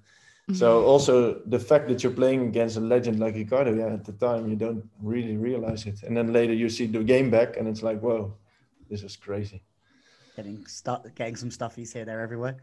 [0.53, 4.11] So also the fact that you're playing against a legend like Ricardo, yeah, at the
[4.11, 7.67] time you don't really realize it, and then later you see the game back, and
[7.67, 8.37] it's like, whoa,
[8.87, 9.63] this is crazy.
[10.35, 12.57] Getting stuff, getting some stuffies here, there, everywhere.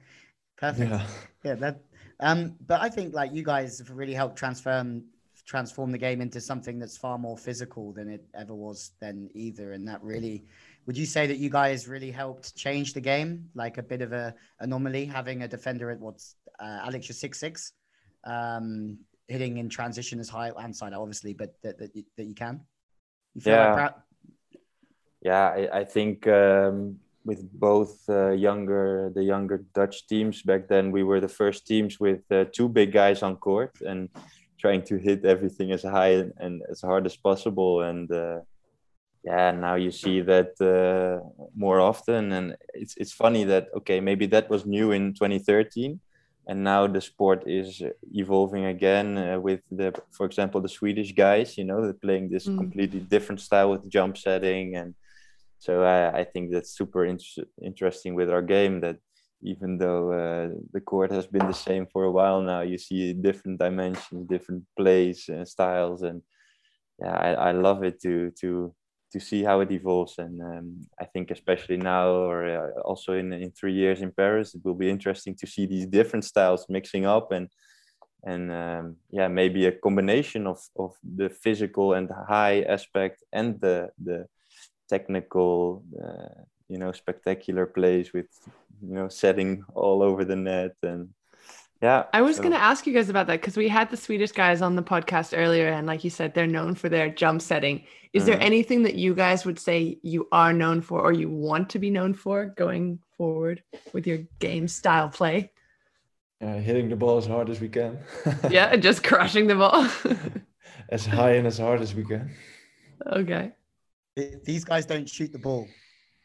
[0.56, 0.90] Perfect.
[0.90, 1.06] Yeah.
[1.42, 1.80] Yeah, that.
[2.20, 5.02] Um, but I think like you guys have really helped transform
[5.44, 9.72] transform the game into something that's far more physical than it ever was then either.
[9.72, 10.44] And that really,
[10.86, 13.48] would you say that you guys really helped change the game?
[13.56, 17.38] Like a bit of a anomaly having a defender at what's uh, Alex, you're six
[17.40, 17.72] six,
[18.24, 18.98] um,
[19.28, 22.60] hitting in transition as high and side obviously, but that that you, that you can.
[23.34, 23.64] You feel Yeah.
[23.66, 23.94] like proud?
[25.24, 30.90] yeah i, I think um, with both uh, younger the younger dutch teams back then
[30.90, 34.08] we were the first teams with uh, two big guys on court and
[34.58, 38.40] trying to hit everything as high and, and as hard as possible and uh,
[39.22, 41.22] yeah now you see that uh,
[41.54, 46.00] more often and it's, it's funny that okay maybe that was new in 2013
[46.48, 51.56] and now the sport is evolving again uh, with the for example the swedish guys
[51.58, 52.58] you know they're playing this Mm.
[52.58, 54.94] completely different style with jump setting and
[55.58, 58.96] so I, I think that's super inter- interesting with our game that
[59.44, 63.12] even though uh, the court has been the same for a while now you see
[63.12, 66.22] different dimensions different plays and styles and
[67.00, 68.74] yeah I, I love it to to
[69.12, 70.18] to see how it evolves.
[70.18, 74.54] And um, i think especially now or uh, also in, in three years in paris
[74.54, 77.48] it will be interesting to see these different styles mixing up and
[78.24, 83.90] and um, yeah maybe a combination of of the physical and high aspect and the
[84.02, 84.26] the
[84.88, 88.30] technical uh, you know spectacular plays with
[88.88, 91.08] you know setting all over the net and
[91.82, 93.96] yeah I was so- going to ask you guys about that because we had the
[93.96, 97.42] Swedish guys on the podcast earlier, and like you said, they're known for their jump
[97.42, 97.84] setting.
[98.12, 98.42] Is there Mhm.
[98.50, 101.90] anything that you guys would say you are known for or you want to be
[101.90, 105.50] known for going forward with your game style play?
[106.40, 107.98] Yeah, hitting the ball as hard as we can.
[108.50, 109.88] Yeah, just crushing the ball.
[110.90, 112.30] as high and as hard as we can.
[113.06, 113.52] okay.
[114.44, 115.66] These guys don't shoot the ball.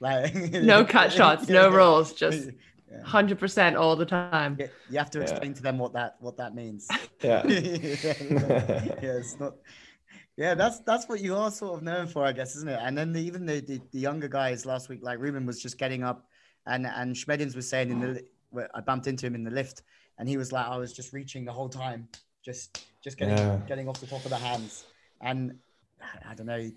[0.02, 2.50] Like No cut shots, no rolls, just
[2.91, 3.04] Yeah.
[3.04, 4.58] Hundred percent all the time.
[4.89, 5.23] You have to Yeah.
[5.26, 6.88] explain to them what that what that means.
[7.23, 7.41] Yeah.
[7.47, 9.56] yeah, it's not.
[10.36, 12.80] Yeah, that's that's what you are sort of known for, I guess, isn't it?
[12.82, 15.80] And then the, even the, the the younger guys last week, like Ruben was just
[15.80, 16.28] getting up,
[16.67, 18.23] and and Schmedins was saying in the
[18.76, 19.82] I bumped into him in the lift,
[20.19, 22.08] and he was like, I was just reaching the whole time,
[22.45, 23.60] just just getting Yeah.
[23.67, 24.86] getting off the top of the hands,
[25.21, 25.58] and
[26.30, 26.69] I don't know.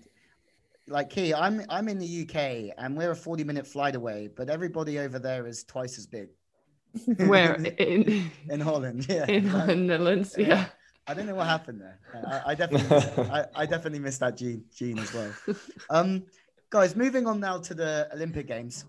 [0.91, 4.49] Like Ci, I'm I'm in the UK and we're a 40 minute flight away, but
[4.49, 6.29] everybody over there is twice as big.
[7.27, 9.25] Where in in Holland, yeah.
[9.27, 10.35] in the Netherlands?
[10.37, 10.47] Yeah.
[10.47, 10.65] Yeah.
[11.07, 11.99] I don't know what happened there.
[12.13, 15.33] I, I definitely, I, I definitely missed that gene, gene as well.
[15.89, 16.23] Um,
[16.69, 18.85] guys, moving on now to the Olympic Games.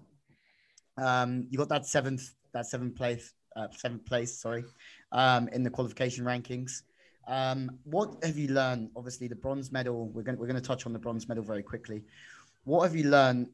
[0.99, 4.65] Um, you got that seventh, that seventh place, uh, seventh place, sorry,
[5.11, 6.83] um, in the qualification rankings.
[7.27, 8.91] Um, what have you learned?
[8.97, 10.09] Obviously, the bronze medal.
[10.09, 12.03] We're going, we're going to touch on the bronze medal very quickly.
[12.65, 13.49] What have you learned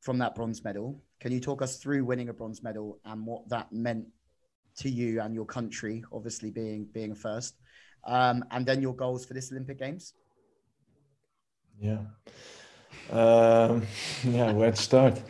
[0.00, 1.00] from that bronze medal?
[1.20, 4.06] Can you talk us through winning a bronze medal and what that meant
[4.78, 6.04] to you and your country?
[6.12, 7.54] Obviously, being being first
[8.06, 10.14] um, and then your goals for this Olympic Games.
[11.80, 11.98] Yeah.
[13.10, 13.86] Um,
[14.24, 15.20] yeah, where to start?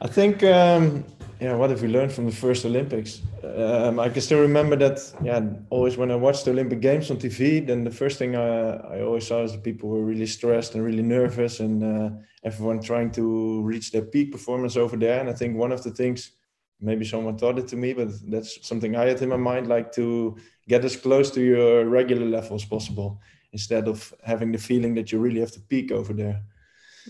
[0.00, 1.04] I think, um,
[1.42, 3.20] yeah, what have we learned from the first Olympics?
[3.42, 7.16] Um, I can still remember that, yeah, always when I watched the Olympic Games on
[7.16, 10.76] TV, then the first thing I, I always saw is that people were really stressed
[10.76, 12.10] and really nervous and uh,
[12.44, 15.18] everyone trying to reach their peak performance over there.
[15.18, 16.30] And I think one of the things,
[16.80, 19.90] maybe someone taught it to me, but that's something I had in my mind, like
[19.94, 20.36] to
[20.68, 23.20] get as close to your regular level as possible
[23.52, 26.40] instead of having the feeling that you really have to peak over there.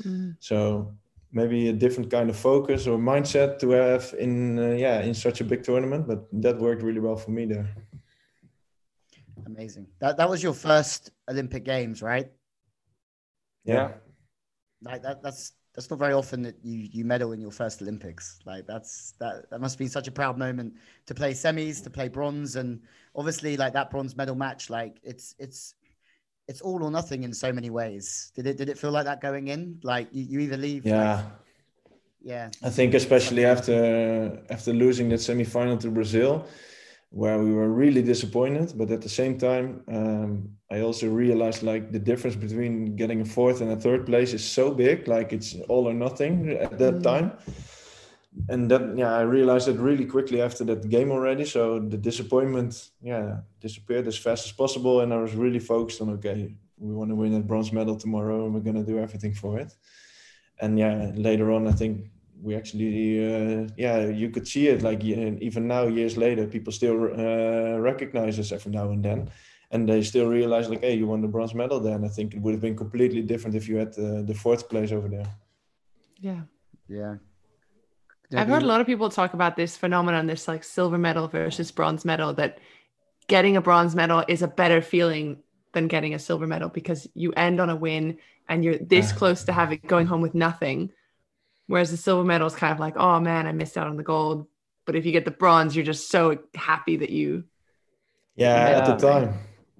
[0.02, 0.36] Mm.
[0.40, 0.94] So
[1.32, 5.40] maybe a different kind of focus or mindset to have in uh, yeah in such
[5.40, 7.68] a big tournament, but that worked really well for me there.
[9.46, 9.86] Amazing.
[9.98, 12.30] That that was your first Olympic Games, right?
[13.64, 13.92] Yeah.
[14.82, 15.22] Like that.
[15.22, 18.38] That's that's not very often that you you medal in your first Olympics.
[18.44, 20.74] Like that's that that must be such a proud moment
[21.06, 22.80] to play semis, to play bronze, and
[23.14, 24.70] obviously like that bronze medal match.
[24.70, 25.74] Like it's it's
[26.48, 28.32] it's all or nothing in so many ways.
[28.34, 29.78] Did it did it feel like that going in?
[29.82, 30.84] Like you, you either leave.
[30.84, 31.22] like- Yeah,
[32.22, 32.50] yeah.
[32.62, 36.46] I think especially after after losing that semi-final to Brazil,
[37.10, 41.92] where we were really disappointed, but at the same time, um, I also realized like
[41.92, 45.54] the difference between getting a fourth and a third place is so big, like it's
[45.68, 47.02] all or nothing at that Mm.
[47.02, 47.32] time.
[48.48, 51.44] And that, yeah, I realized it really quickly after that game already.
[51.44, 56.10] So the disappointment, yeah, disappeared as fast as possible, and I was really focused on
[56.10, 59.58] okay, we want to win a bronze medal tomorrow, and we're gonna do everything for
[59.58, 59.74] it
[60.62, 62.10] and yeah later on i think
[62.42, 66.96] we actually uh, yeah you could see it like even now years later people still
[67.04, 69.30] uh, recognize us every now and then
[69.70, 72.40] and they still realize like hey you won the bronze medal then i think it
[72.40, 75.26] would have been completely different if you had uh, the fourth place over there
[76.18, 76.42] Yeah.
[76.88, 77.16] Yeah.
[78.36, 81.70] I've heard a lot of people talk about this phenomenon, this like silver medal versus
[81.70, 82.58] bronze medal, that
[83.28, 85.42] getting a bronze medal is a better feeling
[85.72, 88.18] than getting a silver medal because you end on a win
[88.48, 89.18] and you're this Yeah.
[89.18, 90.92] close to having going home with nothing.
[91.66, 94.02] Whereas the silver medal is kind of like, oh man, I missed out on the
[94.02, 94.48] gold.
[94.84, 97.44] But if you get the bronze, you're just so happy that you
[98.36, 99.34] yeah, at the time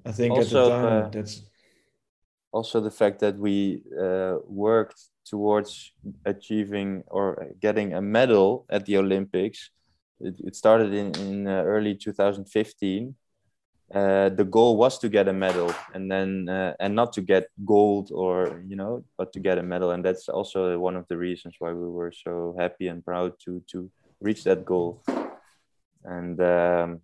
[0.05, 1.43] i think at the time uh, that's
[2.53, 5.93] also the fact that we uh, worked towards
[6.25, 9.71] achieving or getting a medal at the Olympics.
[10.21, 13.15] It, it started in, in uh, early 2015.
[13.93, 17.49] Uh, the goal was to get a medal and then uh, and not to get
[17.67, 21.17] gold or you know but to get a medal and that's also one of the
[21.17, 25.03] reasons why we were so happy and proud to to reach that goal
[26.05, 27.03] and um,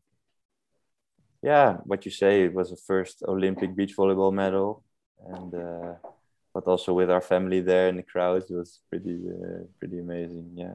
[1.43, 4.83] yeah what you say it was the first olympic beach volleyball medal
[5.27, 5.93] and uh,
[6.59, 10.51] but also with our family there in the crowd it was pretty uh, pretty amazing
[10.55, 10.75] yeah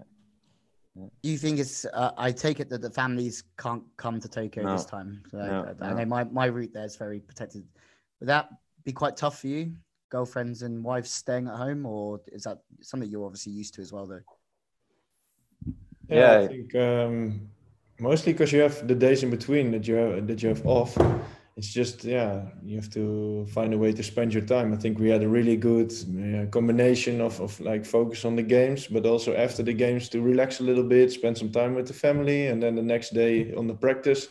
[0.96, 1.86] Do you think it's?
[1.86, 5.24] Uh, I take it that the families can't come to Tokyo this time.
[5.32, 5.96] So No, I, I no.
[5.98, 7.64] know my, my route there is very protected.
[8.20, 8.50] Would that
[8.84, 9.74] be quite tough for you,
[10.10, 13.92] girlfriends and wives staying at home, or is that something you're obviously used to as
[13.92, 14.26] well, though?
[16.10, 17.50] Yeah, I think um,
[18.00, 20.96] mostly because you have the days in between that you have that you have off.
[21.56, 24.74] It's just yeah, you have to find a way to spend your time.
[24.74, 28.42] I think we had a really good uh, combination of of like focus on the
[28.42, 31.88] games, but also after the games to relax a little bit, spend some time with
[31.88, 34.30] the family, and then the next day on the practice,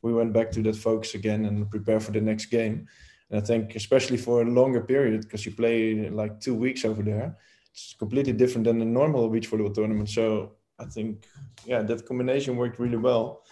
[0.00, 2.88] we went back to that focus again and prepare for the next game.
[3.30, 7.02] And I think especially for a longer period, because you play like two weeks over
[7.02, 7.36] there,
[7.70, 10.08] it's completely different than a normal beach volleyball tournament.
[10.08, 11.26] So I think
[11.66, 13.44] yeah, that combination worked really well.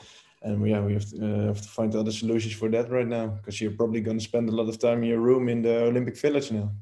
[0.42, 3.06] And we, yeah, we have to, uh, have to find other solutions for that right
[3.06, 5.60] now because you're probably going to spend a lot of time in your room in
[5.62, 6.72] the Olympic Village now.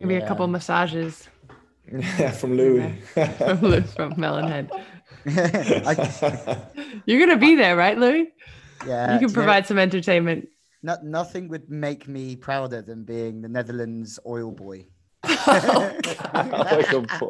[0.00, 0.28] maybe a Yeah.
[0.28, 1.28] couple massages
[2.18, 2.90] yeah, from Louis.
[3.38, 4.66] from Lou- from Melonhead.
[7.06, 8.32] You're gonna be there, right, Louis?
[8.86, 10.48] yeah, you can know, provide some entertainment.
[10.82, 14.86] no- nothing would make me prouder than being the Netherlands oil boy.
[15.26, 17.28] Like a boy.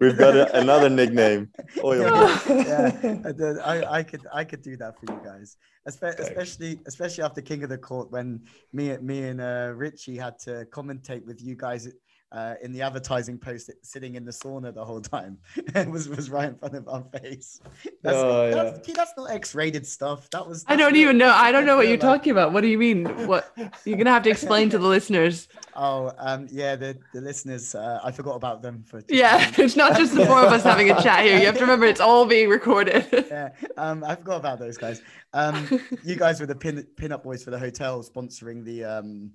[0.00, 1.50] We've got a, another nickname,
[1.82, 2.36] Oil Boy.
[2.48, 3.22] yeah,
[3.64, 5.56] I, I, I could I could do that for you guys,
[5.88, 10.38] Espe- especially especially after King of the Court when me me and uh, Richie had
[10.40, 11.88] to commentate with you guys
[12.32, 15.38] uh, in the advertising post, sitting in the sauna the whole time.
[15.56, 17.60] it was was right in front of our face.
[18.02, 18.82] That's, Oh, that's, yeah.
[18.84, 20.28] gee, that's not X-rated stuff.
[20.30, 20.64] That was.
[20.66, 21.30] I don't even know.
[21.30, 22.00] I don't know what you're life.
[22.18, 22.52] talking about.
[22.52, 23.04] What do you mean?
[23.26, 25.48] What you're gonna have to explain to the listeners.
[25.76, 27.74] Oh, um, yeah, the the listeners.
[27.74, 29.02] Uh, I forgot about them for.
[29.08, 31.38] Yeah, it's not just the four of us having a chat here.
[31.38, 33.06] You have to remember it's all being recorded.
[33.12, 35.00] yeah, um, I forgot about those guys.
[35.32, 39.30] Um, you guys were the pin pin-up boys for the hotel sponsoring the um,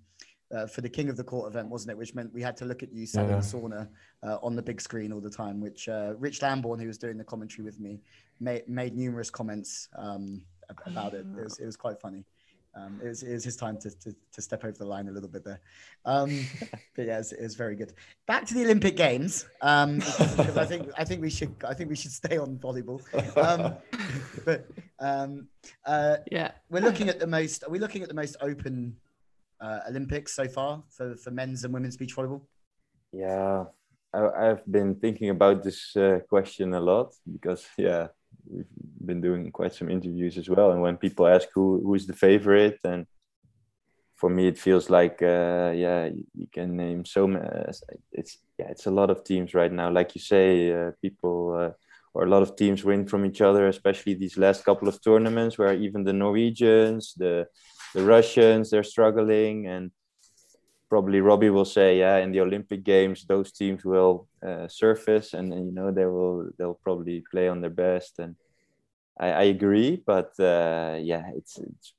[0.53, 1.97] uh, for the King of the Court event, wasn't it?
[1.97, 3.87] Which meant we had to look at you sat in the sauna
[4.23, 5.59] uh, on the big screen all the time.
[5.59, 7.99] Which uh, Rich Lambourne, who was doing the commentary with me,
[8.39, 10.41] made made numerous comments um,
[10.85, 11.25] about it.
[11.37, 12.25] It was it was quite funny.
[12.73, 15.11] Um, it, was, it was his time to, to, to step over the line a
[15.11, 15.59] little bit there.
[16.05, 16.45] Um,
[16.95, 17.93] but yeah, it was, it was very good.
[18.27, 21.73] Back to the Olympic Games, um, because, because I think I think we should I
[21.73, 23.01] think we should stay on volleyball.
[23.37, 23.75] Um,
[24.45, 24.67] but
[24.99, 25.47] um,
[25.85, 26.51] uh, yeah.
[26.69, 27.63] we're looking at the most.
[27.63, 28.95] Are we looking at the most open
[29.61, 32.41] uh, Olympics so far for, for men's and women's beach volleyball?
[33.13, 33.65] Yeah,
[34.13, 38.07] I, I've been thinking about this uh, question a lot because yeah,
[38.45, 38.65] we've
[39.05, 40.71] been doing quite some interviews as well.
[40.71, 43.05] And when people ask who who's the favorite, and
[44.15, 47.47] for me it feels like uh, yeah, you, can name so many.
[48.11, 49.91] It's yeah, it's a lot of teams right now.
[49.91, 51.55] Like you say, uh, people.
[51.59, 51.71] Uh,
[52.13, 55.57] or a lot of teams win from each other, especially these last couple of tournaments
[55.57, 57.47] where even the Norwegians, the
[57.93, 59.91] the Russians, they're struggling, and
[60.89, 65.53] probably Robbie will say, yeah, in the Olympic Games, those teams will uh, surface, and,
[65.53, 68.35] and you know they will they'll probably play on their best, and
[69.19, 71.93] I, I agree, but uh, yeah, it's it's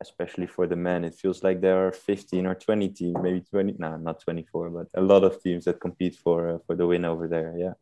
[0.00, 3.76] especially for the men, it feels like there are 15 or 20 teams, maybe 20,
[3.78, 7.04] no, not 24, but a lot of teams that compete for uh, for the win
[7.04, 7.54] over there.
[7.56, 7.74] Yeah.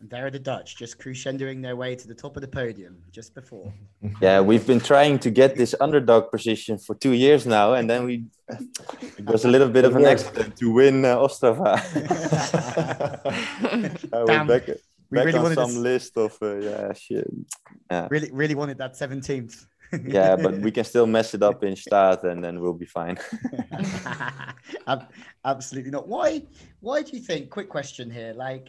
[0.00, 2.98] And there are the Dutch just crescendoing their way to the top of the podium
[3.10, 3.72] just before.
[4.20, 8.04] Yeah, we've been trying to get this underdog position for two years now, and then
[8.04, 8.24] we
[9.18, 11.72] it was a little bit of an accident to win uh, Ostrava.
[14.12, 14.66] Uh, we're Damn, back,
[15.10, 17.28] we really on wanted some to, list of uh, yeah shit.
[18.10, 19.66] really really wanted that 17th.
[20.04, 23.16] Yeah, but we can still mess it up in Gstaad, and then we'll be fine.
[25.44, 26.06] Absolutely not.
[26.06, 26.42] Why?
[26.80, 27.48] Why do you think?
[27.48, 28.34] Quick question here.
[28.36, 28.68] Like,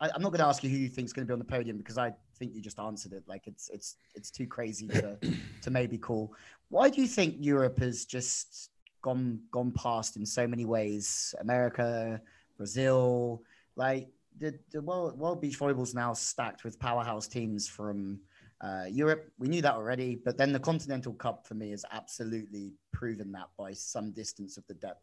[0.00, 1.38] I, I'm not going to ask you who you think is going to be on
[1.38, 3.24] the podium because I think you just answered it.
[3.26, 5.18] Like, it's it's it's too crazy to
[5.62, 6.34] to maybe call.
[6.68, 8.70] Why do you think Europe has just
[9.02, 11.34] gone gone past in so many ways?
[11.40, 12.20] America,
[12.56, 13.42] Brazil,
[13.76, 18.20] like the the world world beach volleyball's now stacked with powerhouse teams from.
[18.62, 22.72] Uh, Europe, we knew that already, but then the Continental Cup for me has absolutely
[22.90, 25.02] proven that by some distance of the depth.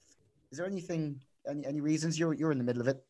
[0.52, 3.06] Is there anything, any, any reasons you're you're in the middle of it?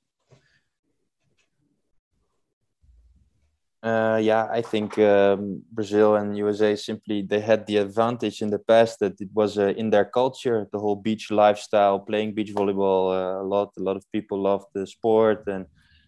[3.84, 8.59] Uh, yeah, I think um, Brazil and USA simply they had the advantage in the
[8.59, 13.11] past that it was uh, in their culture, the whole beach lifestyle, playing beach volleyball
[13.11, 13.73] uh, a lot.
[13.77, 15.65] A lot of people loved the sport, and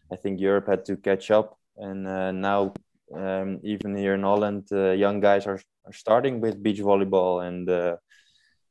[0.10, 1.58] I think Europe had to catch up.
[1.76, 2.74] And uh, now,
[3.14, 7.70] um, even here in Holland, uh, young guys are, are starting with beach volleyball, and
[7.70, 7.98] uh,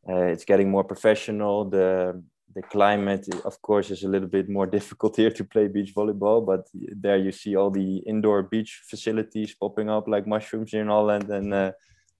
[0.08, 1.68] it's getting more professional.
[1.68, 2.22] The
[2.54, 6.44] the climate, of course, is a little bit more difficult here to play beach volleyball,
[6.44, 11.28] but there you see all the indoor beach facilities popping up like mushrooms in Holland
[11.30, 11.72] and uh,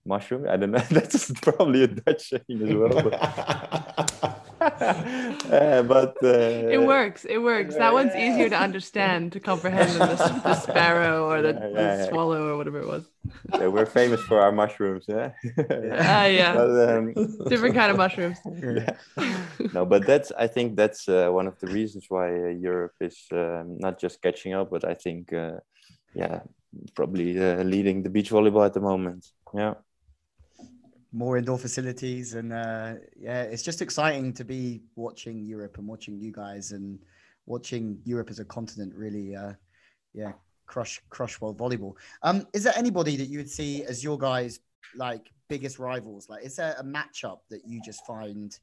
[0.04, 0.46] mushroom.
[0.48, 0.78] I don't know.
[0.90, 3.02] That's probably a Dutch saying as well.
[3.02, 4.30] But,
[4.64, 7.24] uh, but uh, It works.
[7.24, 7.76] It works.
[7.76, 11.70] That one's easier to understand, to comprehend than the, the sparrow or the, Yeah, the
[11.72, 12.08] yeah, yeah.
[12.08, 13.04] swallow or whatever it was.
[13.54, 15.04] yeah, we're famous for our mushrooms.
[15.08, 15.32] Yeah.
[15.92, 16.54] Ah, yeah.
[16.54, 17.14] But, um,
[17.48, 18.38] Different kind of mushrooms.
[18.62, 18.90] yeah.
[19.72, 23.16] no, but that's I think that's uh, one of the reasons why uh, Europe is
[23.32, 25.58] um, not just catching up, but I think uh,
[26.14, 26.40] yeah,
[26.94, 29.26] probably uh, leading the beach volleyball at the moment.
[29.54, 29.74] Yeah.
[31.16, 36.18] More indoor facilities, and uh, yeah, it's just exciting to be watching Europe and watching
[36.18, 36.98] you guys and
[37.46, 39.52] watching Europe as a continent really, uh,
[40.12, 40.32] yeah,
[40.66, 41.94] crush crush world volleyball.
[42.24, 44.58] Um, is there anybody that you would see as your guys
[44.96, 46.28] like biggest rivals?
[46.28, 48.58] Like, is there a matchup that you just find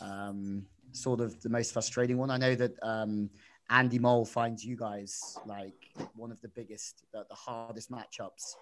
[0.00, 2.30] um, sort of the most frustrating one?
[2.30, 3.28] I know that um,
[3.70, 8.54] Anders Mol finds you guys like one of the biggest, the, the hardest matchups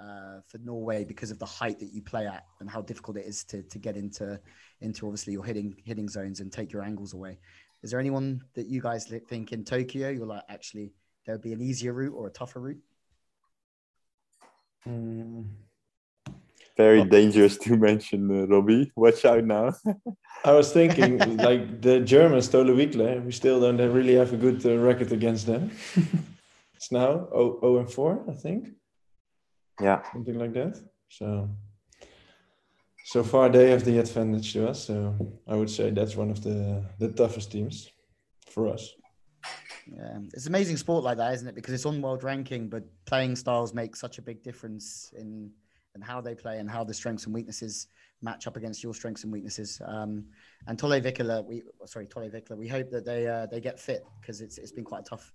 [0.00, 3.26] uh, for Norway because of the height that you play at and how difficult it
[3.26, 4.38] is to to get into
[4.80, 7.38] into obviously your hitting hitting zones and take your angles away.
[7.82, 10.92] Is there anyone that you guys think in Tokyo you're like actually
[11.24, 12.82] there would be an easier route or a tougher route?
[14.86, 15.46] Mm,
[16.76, 18.92] Very Well- dangerous to mention, uh, Robbie.
[18.96, 19.72] Watch out now.
[20.44, 24.64] I was thinking, like the Germans, Thole Wickler, we still don't really have a good
[24.64, 25.70] uh, record against them.
[26.74, 28.68] it's now 0, 0 and 4, I think,
[29.80, 30.02] yeah.
[30.12, 30.80] something like that.
[31.08, 31.48] So,
[33.04, 34.84] so far they have the advantage to us.
[34.86, 35.14] So
[35.46, 37.90] I would say that's one of the the toughest teams
[38.48, 38.94] for us.
[39.86, 41.54] Yeah, it's amazing sport like that, isn't it?
[41.54, 45.52] Because it's on world ranking, but playing styles make such a big difference in
[45.94, 47.88] in how they play and how the strengths and weaknesses
[48.22, 49.80] match up against your strengths and weaknesses.
[49.84, 50.26] Um,
[50.66, 54.04] and Thole Wickler, we sorry Thole Wickler, we hope that they uh, they get fit
[54.20, 55.32] because it's it's been quite a tough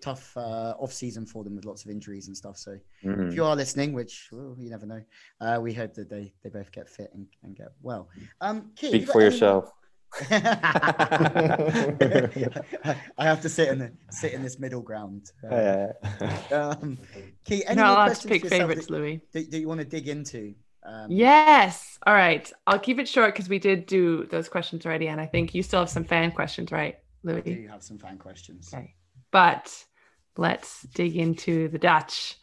[0.00, 2.56] tough uh, off season for them with lots of injuries and stuff.
[2.56, 3.28] So Mhm.
[3.28, 5.02] if you are listening, which well, you never know,
[5.40, 8.08] uh, we hope that they they both get fit and, and get well.
[8.40, 9.72] Um, Kit, Speak you for any- yourself.
[10.32, 10.36] I
[13.18, 15.30] have to sit in the, sit in this middle ground.
[15.44, 15.92] Uh, Yeah.
[16.50, 16.98] um,
[17.46, 19.20] Ci, any You're not more to pick favorites, that, Louis.
[19.32, 20.54] that, that you want to dig into?
[20.84, 21.98] Um, Yes.
[22.06, 22.50] All right.
[22.66, 25.62] I'll keep it short because we did do those questions already, and I think you
[25.62, 27.42] still have some fan questions, right, I Louis?
[27.42, 28.72] do have some fan questions.
[28.72, 28.94] Okay.
[29.30, 29.84] But
[30.36, 32.36] let's dig into the Dutch.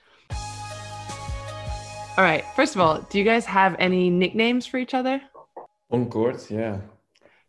[2.17, 2.43] All right.
[2.55, 5.21] First of all, do you guys have any nicknames for each other?
[5.91, 6.79] On court, yeah.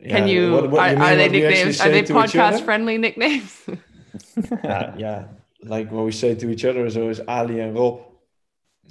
[0.07, 1.81] Can you, what- what are, you mean are they nicknames?
[1.81, 2.59] Are they to each other?
[2.59, 3.63] podcast friendly nicknames?
[4.65, 5.25] yeah, yeah,
[5.63, 8.03] like what we say to each other is always Ali and Rob.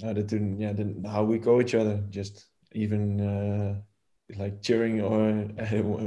[0.04, 3.80] Uh, the two, yeah, the, how we call each other, just even uh,
[4.36, 5.32] like cheering or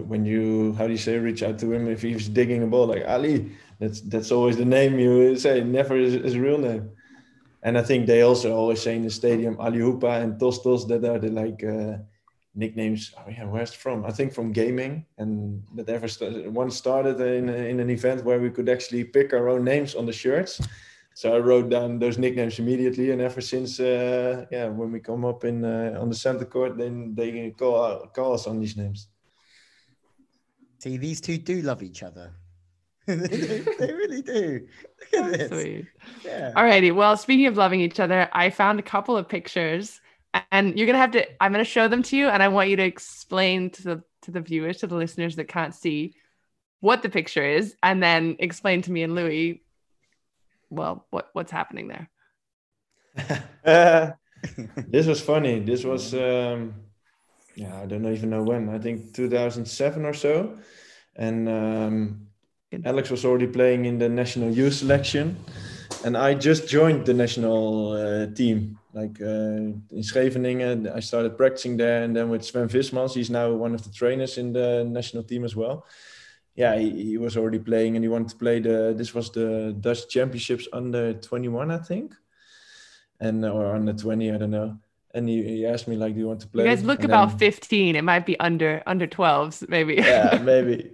[0.05, 2.87] when you, how do you say, reach out to him if he's digging a ball,
[2.87, 3.51] like Ali.
[3.79, 6.91] That's that's always the name you say, never his, his real name.
[7.63, 11.03] And I think they also always say in the stadium Ali Hoopa and Tostos that
[11.03, 11.97] are the like uh,
[12.53, 13.13] nicknames.
[13.17, 14.05] Oh yeah, where's from?
[14.05, 18.39] I think from gaming, and that ever st- one started in in an event where
[18.39, 20.61] we could actually pick our own names on the shirts.
[21.13, 25.25] So I wrote down those nicknames immediately, and ever since, uh, yeah, when we come
[25.25, 29.09] up in uh, on the center court, then they call call us on these names.
[30.79, 32.33] See, these two do love each other.
[33.07, 34.67] they, really do.
[35.13, 35.49] Look at this.
[35.49, 35.87] Sweet.
[36.23, 36.53] Yeah.
[36.55, 36.95] Alrighty.
[36.95, 39.99] Well, speaking of loving each other, I found a couple of pictures,
[40.51, 41.43] and you're gonna have to.
[41.43, 44.31] I'm gonna show them to you, and I want you to explain to the to
[44.31, 46.15] the viewers, to the listeners that can't see,
[46.79, 49.63] what the picture is, and then explain to me and Louis,
[50.71, 52.09] well, what what's happening there.
[54.87, 55.59] This was funny.
[55.59, 56.73] This was, um,
[57.55, 58.69] yeah, I don't even know when.
[58.69, 60.57] I think 2007 or so,
[61.15, 62.27] and um.
[62.85, 65.35] Alex was already playing in the national youth selection,
[66.05, 68.79] and I just joined the national uh, team.
[68.93, 73.51] Like uh, in Scheveningen, I started practicing there, and then with Sven Vismans, he's now
[73.51, 75.85] one of the trainers in the national team as well.
[76.55, 78.93] Yeah, he, he was already playing, and he wanted to play the.
[78.95, 82.13] This was the Dutch Championships under 21, I think,
[83.19, 84.77] and or under 20, I don't know.
[85.13, 87.05] And he, he asked me like, "Do you want to play?" You guys look And
[87.11, 87.95] about then- 15.
[87.95, 89.95] It might be under under 12s, maybe.
[89.95, 90.91] yeah, maybe.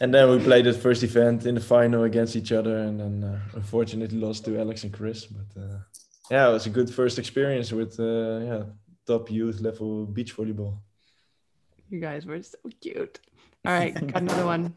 [0.00, 3.24] And then we played the first event in the final against each other, and then
[3.24, 5.26] uh, unfortunately lost to Alex and Chris.
[5.26, 5.78] But uh,
[6.30, 8.62] yeah, it was a good first experience with uh, yeah
[9.06, 10.78] top youth level beach volleyball.
[11.90, 13.20] you guys were so cute.
[13.68, 14.72] All right, got another one.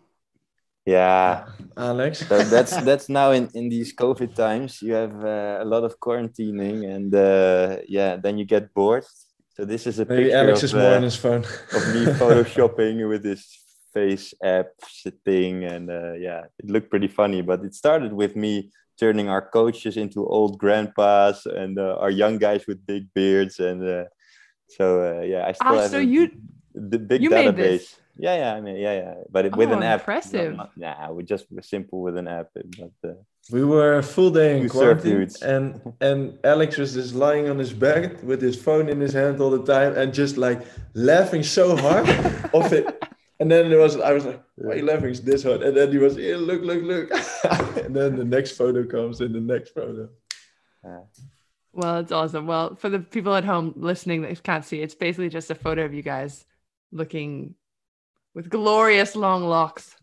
[0.85, 1.45] yeah.
[1.77, 2.27] Alex.
[2.27, 4.81] So that's that's now in in these COVID times.
[4.81, 9.05] You have uh, a lot of quarantining, and uh, yeah, then you get bored.
[9.55, 11.43] So this is a Maybe picture Alex of, is more uh, on his phone.
[11.75, 13.47] of me photoshopping with this
[13.93, 14.67] face app
[15.25, 19.43] thing and uh, yeah it looked pretty funny but it started with me turning our
[19.43, 24.05] coaches into old grandpas and uh, our young guys with big beards and uh,
[24.69, 26.31] so uh, yeah i still Ah, have so a- you-
[26.73, 27.99] the big database made this?
[28.17, 30.55] Yeah yeah i mean yeah yeah but it, with Oh, an app not- impressive.
[30.55, 33.13] not- nah we just were simple with an app but uh,
[33.51, 35.65] We were a full day in Two quarantine, and
[36.07, 36.19] and
[36.53, 39.65] Alex was just lying on his back with his phone in his hand all the
[39.75, 40.59] time, and just like
[40.93, 42.05] laughing so hard
[42.59, 42.85] of it.
[43.39, 45.09] And then there was, I was like, "Why are you laughing?
[45.09, 47.07] It's this hard." And then he was, "Yeah, look, look, look."
[47.85, 50.03] and then the next photo comes, and the next photo.
[51.73, 52.45] Well, it's awesome.
[52.47, 55.85] Well, for the people at home listening that can't see, it's basically just a photo
[55.85, 56.45] of you guys
[56.91, 57.55] looking
[58.33, 59.95] with glorious long locks,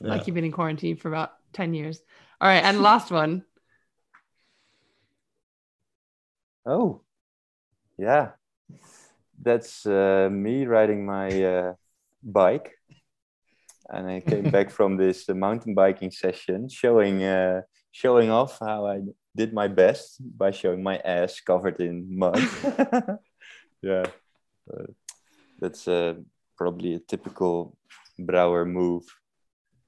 [0.00, 2.00] like you've been in quarantine for about 10 years.
[2.40, 3.44] All right, and last one.
[6.64, 7.00] oh
[7.98, 8.30] yeah
[9.42, 11.74] that's uh, me riding my uh,
[12.22, 12.78] bike
[13.90, 18.86] and I came back from this uh, mountain biking session, showing uh, showing off how
[18.86, 19.00] I
[19.36, 22.38] did my best by showing my ass covered in mud.
[23.82, 24.06] yeah,
[24.72, 24.86] Uh,
[25.58, 26.14] that's uh,
[26.56, 27.76] probably a typical
[28.18, 29.04] Brouwer move.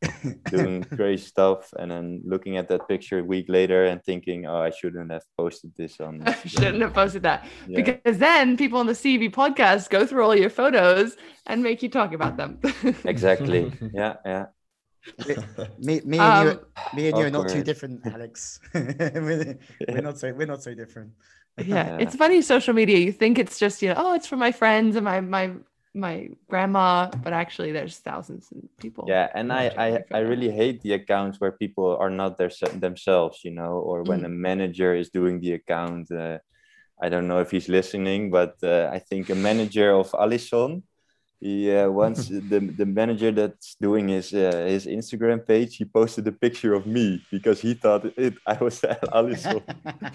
[0.51, 4.59] doing crazy stuff, and then looking at that picture a week later and thinking, "Oh,
[4.59, 7.81] I shouldn't have posted this on." I shouldn't have posted that Yeah.
[7.83, 11.89] because then people on the CEV podcast go through all your photos and make you
[11.89, 12.61] talk about them.
[13.05, 13.73] Exactly.
[13.95, 14.47] yeah, yeah.
[15.79, 16.61] Me, me and you, Um,
[16.95, 18.59] me and you are not too different, Alex.
[18.75, 19.59] we're,
[19.89, 21.13] we're not so we're not so different.
[21.59, 21.97] yeah, Yeah.
[22.01, 22.99] it's funny social media.
[22.99, 25.53] You think it's just you know, oh, it's for my friends and my my
[25.95, 29.07] my grandma, but actually there's thousands of people.
[29.09, 33.41] yeah and i i, I really hate the accounts where people are not their, themselves
[33.45, 34.27] you know or when Mm.
[34.27, 36.39] a manager is doing the account uh,
[37.03, 40.83] i don't know if he's listening but uh, i think a manager of alison
[41.41, 46.27] he uh, once the, the manager that's doing his uh, his instagram page he posted
[46.27, 48.83] a picture of me because he thought it i was
[49.13, 49.61] alison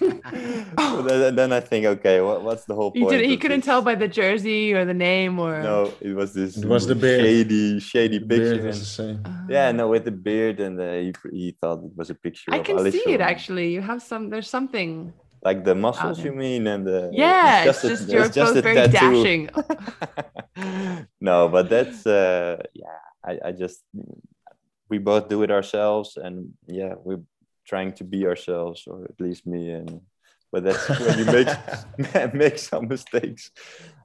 [0.78, 3.26] so then, then i think okay what, what's the whole He point did.
[3.26, 3.66] He couldn't this?
[3.66, 5.62] tell by the jersey or the name or.
[5.62, 7.20] no it was this It was the beard.
[7.24, 9.16] shady shady The picture beard was the same.
[9.24, 12.50] Uh, yeah, no, with the beard, and uh, he, he thought it was a picture.
[12.52, 13.68] I of can see it actually.
[13.76, 14.30] You have some.
[14.30, 15.12] There's something.
[15.42, 16.26] Like the muscles, there.
[16.26, 18.90] you mean, and the Yeah, it's a- just you're it's just both a very tattoo.
[18.92, 19.48] dashing.
[21.20, 22.98] no, but that's uh, yeah.
[23.24, 23.82] I, I just
[24.88, 27.22] we both do it ourselves, and yeah, we're
[27.66, 29.70] trying to be ourselves, or at least me.
[29.70, 30.00] And
[30.52, 33.50] but that's when you make make some mistakes.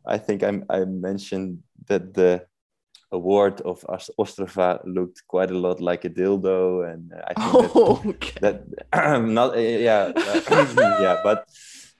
[0.05, 2.45] I think I I mentioned that the
[3.19, 7.71] award of Os- Ostrava looked quite a lot like a dildo, and I think that
[7.75, 8.37] Oh, okay.
[8.45, 8.57] that
[9.39, 11.39] not yeah uh, yeah but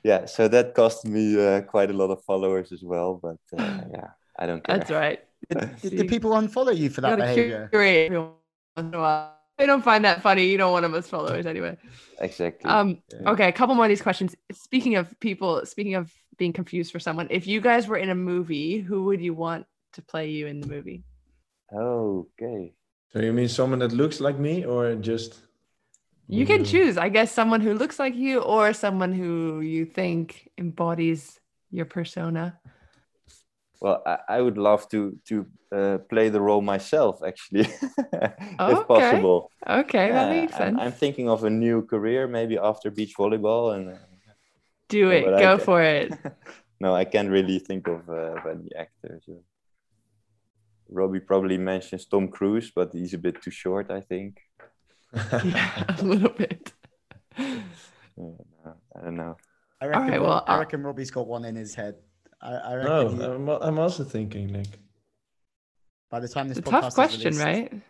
[0.03, 3.81] yeah so that cost me uh, quite a lot of followers as well but uh,
[3.97, 4.09] yeah
[4.41, 5.19] i don't care that's right.
[5.49, 5.97] Did, did, See.
[5.97, 7.69] did people unfollow you for that gotta behavior?
[7.71, 8.35] curate every once
[8.77, 9.31] in a while.
[9.57, 10.45] They don't find that funny.
[10.51, 11.77] You don't want them as followers anyway.
[12.19, 13.31] exactly Um, Yeah.
[13.31, 14.35] okay, a couple more of these questions.
[14.51, 16.11] Speaking of people, speaking of
[16.41, 19.65] being confused for someone, if you guys were in a movie, who would you want
[19.95, 21.03] to play you in the movie?
[21.73, 22.73] okay
[23.11, 25.39] So you mean someone that looks like me, or just?
[26.27, 30.49] You can choose, I guess, someone who looks like you or someone who you think
[30.57, 31.39] embodies
[31.71, 32.59] your persona.
[33.81, 37.61] well i, I would love to to uh, play the role myself actually
[38.73, 38.87] if Okay.
[38.87, 40.79] possible Okay, that Yeah, makes I'm, sense.
[40.79, 43.97] I'm thinking of a new career maybe after beach volleyball and uh,
[44.89, 45.23] Do it.
[45.39, 46.11] Go for it.
[46.79, 49.23] no i can't really think of, uh, of any actors.
[50.89, 54.39] Robbie probably mentions tom cruise but he's a bit too short i think
[55.43, 56.73] yeah, a little bit.
[58.17, 59.35] Yeah, i don't know
[59.81, 61.95] I reckon, right, well, I uh, reckon Robbie's got one in his head.
[62.41, 64.79] I, I reckon no, he- I'm, I'm also thinking like.
[66.09, 67.81] by the time this It's a podcast tough is question, released, right?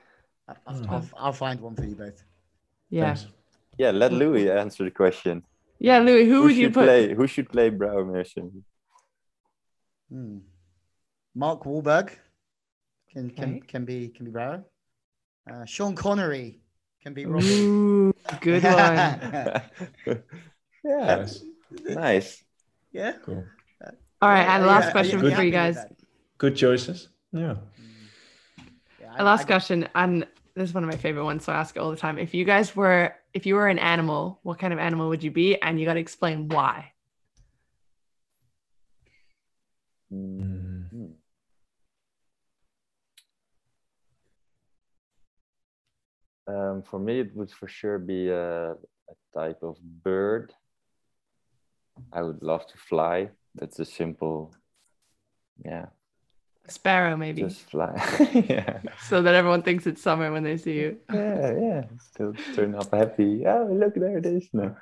[0.50, 2.24] I- I'll, I'll, I'll find one for you both.
[2.89, 3.14] Yeah.
[3.14, 3.28] thanks.
[3.78, 5.43] Yeah, let Louis answer the question.
[5.78, 6.86] Yeah, Louis, who, would you put?
[6.86, 7.14] play?
[7.14, 8.64] Who should play Brouwer Meeuwsen?
[10.10, 10.38] Hmm.
[11.36, 12.10] Mark Wahlberg
[13.16, 13.59] can can Okay.
[13.68, 14.63] can be can be Brouwer.
[15.49, 16.59] Uh, Sean Connery
[17.01, 17.45] can be Robbie.
[17.47, 18.74] Ooh, good one.
[20.84, 21.43] yeah, Nice.
[21.84, 22.43] nice.
[22.91, 23.13] yeah.
[23.24, 23.43] Cool.
[24.22, 25.78] All right, and last are question are for you guys.
[26.38, 27.09] Good choices.
[27.32, 27.55] Yeah.
[29.01, 31.53] Yeah, I- A last I- question, and this is one of my favorite ones, so
[31.53, 32.18] I ask it all the time.
[32.18, 35.32] If you guys were, if you were an animal, what kind of animal would you
[35.32, 35.61] be?
[35.61, 36.91] And you got to explain why.
[40.11, 40.64] Mm.
[46.48, 50.54] Um, for me, it would for sure be a, a type of bird.
[52.14, 53.30] I would love to fly.
[53.56, 54.54] That's a simple,
[55.64, 55.86] yeah,
[56.68, 57.93] A sparrow, maybe, just fly.
[58.50, 58.80] yeah.
[59.08, 60.98] so that everyone thinks it's summer when they see you.
[61.12, 61.84] yeah, yeah.
[62.12, 63.43] Still turn up happy.
[63.48, 64.50] Oh, look, there it is.
[64.54, 64.76] No,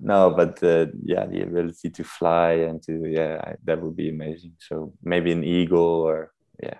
[0.00, 4.08] no, but uh, yeah, the ability to fly and to yeah, I, that would be
[4.10, 4.54] amazing.
[4.58, 6.32] So maybe an eagle or
[6.62, 6.78] yeah,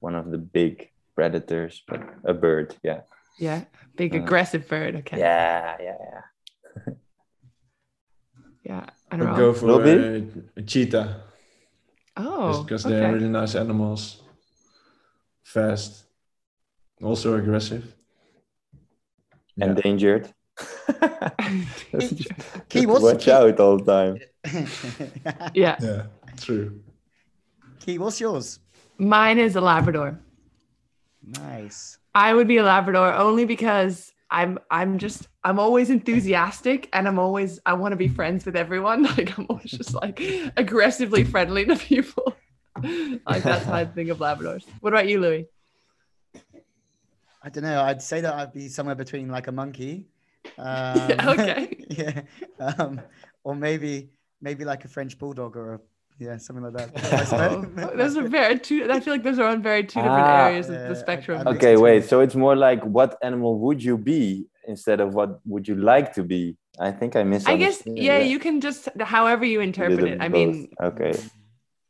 [0.00, 2.76] one of the big predators, but a bird.
[2.84, 3.00] Yeah,
[3.38, 3.64] yeah,
[3.96, 4.96] big Uh, aggressive bird.
[4.96, 5.18] Okay.
[5.18, 6.20] yeah, yeah, yeah.
[8.64, 8.86] Yeah.
[9.10, 9.36] I I'd don't know.
[9.36, 9.98] go for Robbie?
[9.98, 11.22] uh, a cheetah
[12.16, 14.20] Oh, because they're really nice animals.
[15.44, 16.04] Fast,
[17.02, 17.94] also aggressive.
[19.56, 19.66] Yeah.
[19.66, 20.28] Endangered.
[22.70, 24.18] Ci, what's Watch Ci- out all the time.
[25.54, 25.76] yeah.
[25.80, 26.02] Yeah,
[26.36, 26.82] true.
[27.80, 28.58] Ci, what's yours?
[28.98, 30.18] Mine is a Labrador.
[31.28, 31.98] Nice.
[32.14, 37.18] I would be a Labrador only because I'm I'm just I'm always enthusiastic and I'm
[37.18, 39.02] always I want to be friends with everyone.
[39.16, 40.20] Like I'm always just like
[40.56, 42.34] aggressively friendly to people.
[43.26, 44.64] like that's how I think of Labradors.
[44.80, 45.46] What about you, Louis?
[47.42, 47.82] I don't know.
[47.82, 50.08] I'd say that I'd be somewhere between like a monkey.
[50.56, 51.76] Um, okay.
[51.90, 52.22] yeah.
[52.58, 53.00] Um,
[53.44, 54.10] or maybe
[54.40, 55.80] maybe like a French bulldog or a
[56.18, 56.90] Yeah, something like that.
[57.32, 58.90] Oh, those are very two.
[58.90, 61.46] I feel like those are on very two different Ah, areas of yeah, the spectrum.
[61.46, 62.04] I- Okay, wait.
[62.04, 66.12] So it's more like what animal would you be instead of what would you like
[66.14, 66.56] to be?
[66.80, 67.92] I think I misunderstood.
[67.92, 70.24] I guess yeah, you can just however you interpret little it.
[70.24, 71.10] I mean, okay.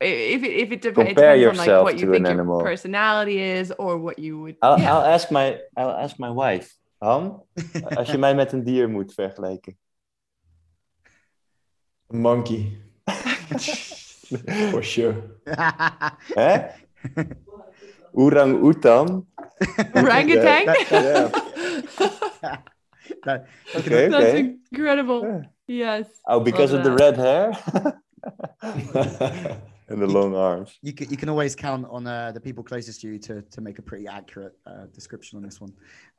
[0.01, 2.33] if it, if it, dep- it depends on like what you to think an your
[2.41, 2.61] animal.
[2.63, 4.57] personality is or what you would.
[4.63, 4.93] I'll, yeah.
[4.95, 6.69] I'll ask my I'll ask my wife.
[7.01, 7.43] Han,
[7.95, 9.79] als je mij met een dier moet vergelijken.
[12.15, 12.79] A monkey,
[14.71, 15.15] for sure.
[16.37, 16.73] Hè?
[18.15, 19.27] Orang-oetan.
[19.95, 20.65] Orangutan.
[20.91, 21.31] Yeah.
[23.27, 24.55] No, you Okay, That's okay.
[24.73, 25.23] incredible.
[25.23, 25.43] Yeah.
[25.67, 26.07] Yes.
[26.27, 27.53] Oh, because Love of the red hair
[29.89, 30.79] and the long arms.
[30.83, 33.61] you can, you can always count on uh, the people closest to you to, to
[33.61, 35.73] make a pretty accurate uh, description on this one.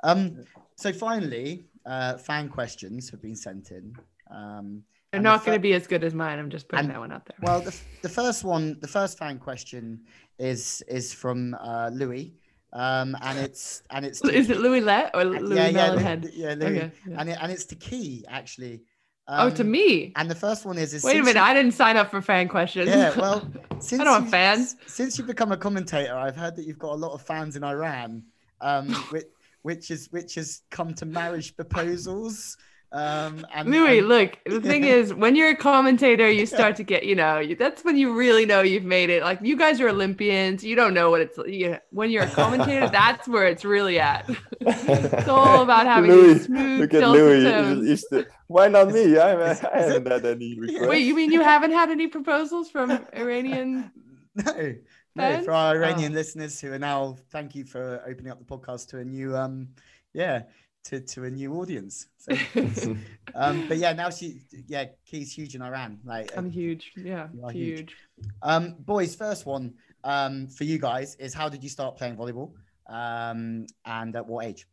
[0.03, 0.43] Um,
[0.75, 3.95] so finally, uh, fan questions have been sent in.
[4.31, 6.37] Um, They're and the not going to be as good as mine.
[6.37, 7.35] I'm just putting And- that one out there.
[7.41, 10.01] Well, the, the first one, the first fan question
[10.37, 12.33] is is from uh, Louis,
[12.73, 16.29] um, and it's and it's to- is it Louis Let or Louis yeah, yeah, Lou-
[16.31, 16.91] yeah, Louis, Okay.
[17.07, 17.15] yeah.
[17.19, 18.81] and it, and it's to Ci actually.
[19.27, 20.13] oh, to Um, me.
[20.15, 21.35] And the first one is, is Wait a minute.
[21.35, 22.87] you- I didn't sign up for fan questions.
[22.89, 24.75] Yeah, well, since I don't you- fans.
[24.85, 27.63] Since you've become a commentator, I've heard that you've got a lot of fans in
[27.63, 28.23] Iran,
[28.61, 29.25] um, which,
[29.63, 32.55] which is which has come to marriage proposals.
[32.91, 36.83] Um, and, Louis, and- look, the thing is, when you're a commentator, you start to
[36.83, 39.21] get, you know, you, that's when you really know you've made it.
[39.21, 40.63] Like, you guys are Olympians.
[40.63, 44.27] You don't know what it's you, when you're a commentator, that's where it's really at.
[44.61, 47.43] it's all about having Louis, smooth, Look at Louis.
[47.43, 47.87] tones.
[47.87, 49.17] He's the, why not me?
[49.19, 50.87] I, I haven't had any requests.
[50.87, 53.91] Wait, you mean you haven't had any proposals from Iranian?
[54.35, 54.75] no, no,
[55.15, 55.45] Fans?
[55.45, 56.15] for our Iranian Oh.
[56.15, 59.69] listeners who are now, thank you for opening up the podcast to a new, um,
[60.13, 60.43] yeah,
[60.85, 62.07] to, to a new audience.
[62.17, 62.33] So,
[63.35, 65.99] um, but yeah, now she, yeah, Ci's huge in Iran.
[66.03, 66.91] Like, I'm huge.
[66.95, 67.53] Yeah, huge.
[67.53, 67.95] huge.
[68.41, 69.73] Um, boys, first one
[70.03, 72.53] um, for you guys is how did you start playing volleyball,
[72.87, 74.67] um, and at what age?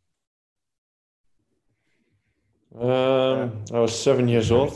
[2.79, 4.73] Um, I was seven years old.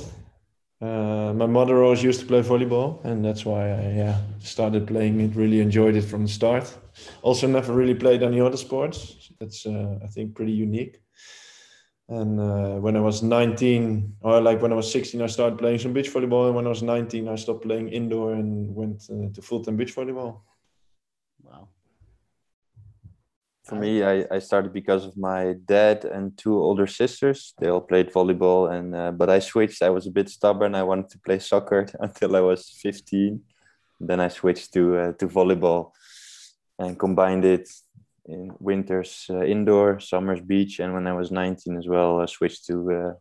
[0.81, 5.19] Uh, my mother always used to play volleyball, and that's why I yeah, started playing
[5.21, 5.35] it.
[5.35, 6.75] Really enjoyed it from the start.
[7.21, 9.29] Also, never really played any other sports.
[9.39, 10.99] That's uh, I think pretty unique.
[12.11, 15.79] And uh, when I was 19, or like when I was 16, I started playing
[15.79, 16.47] some beach volleyball.
[16.47, 19.95] And when I was 19, I stopped playing indoor and went uh, to full-time beach
[19.95, 20.41] volleyball.
[21.41, 21.69] Wow.
[23.63, 27.53] For me, I, I started because of my dad and two older sisters.
[27.59, 29.81] They all played volleyball, and uh, but I switched.
[29.81, 30.75] I was a bit stubborn.
[30.75, 33.39] I wanted to play soccer until I was 15.
[34.01, 35.91] Then I switched to uh, to volleyball
[36.77, 37.69] and combined it
[38.25, 42.65] in winters uh, indoor, summers beach, and when I was 19 as well, I switched
[42.67, 43.13] to uh,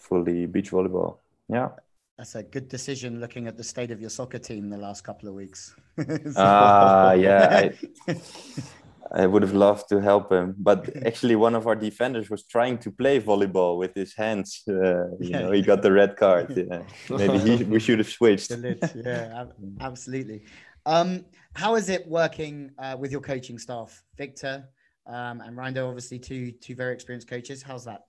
[0.00, 1.18] fully beach volleyball.
[1.48, 1.70] Yeah.
[2.18, 5.28] That's a good decision looking at the state of your soccer team the last couple
[5.28, 5.74] of weeks.
[6.36, 7.70] Ah, yeah.
[8.08, 8.16] I,
[9.14, 12.78] I would have loved to help him, but actually, one of our defenders was trying
[12.78, 14.62] to play volleyball with his hands.
[14.66, 15.40] Uh, you Yeah.
[15.40, 16.46] know, he got the red card.
[16.56, 16.82] Yeah.
[17.10, 18.50] Maybe he, we should have switched.
[18.94, 19.44] Yeah,
[19.80, 20.44] absolutely.
[20.86, 21.24] Um,
[21.54, 24.64] how is it working uh, with your coaching staff, Victor
[25.06, 25.86] um, and Reinder?
[25.86, 27.62] Obviously, two two very experienced coaches.
[27.62, 28.02] How's that?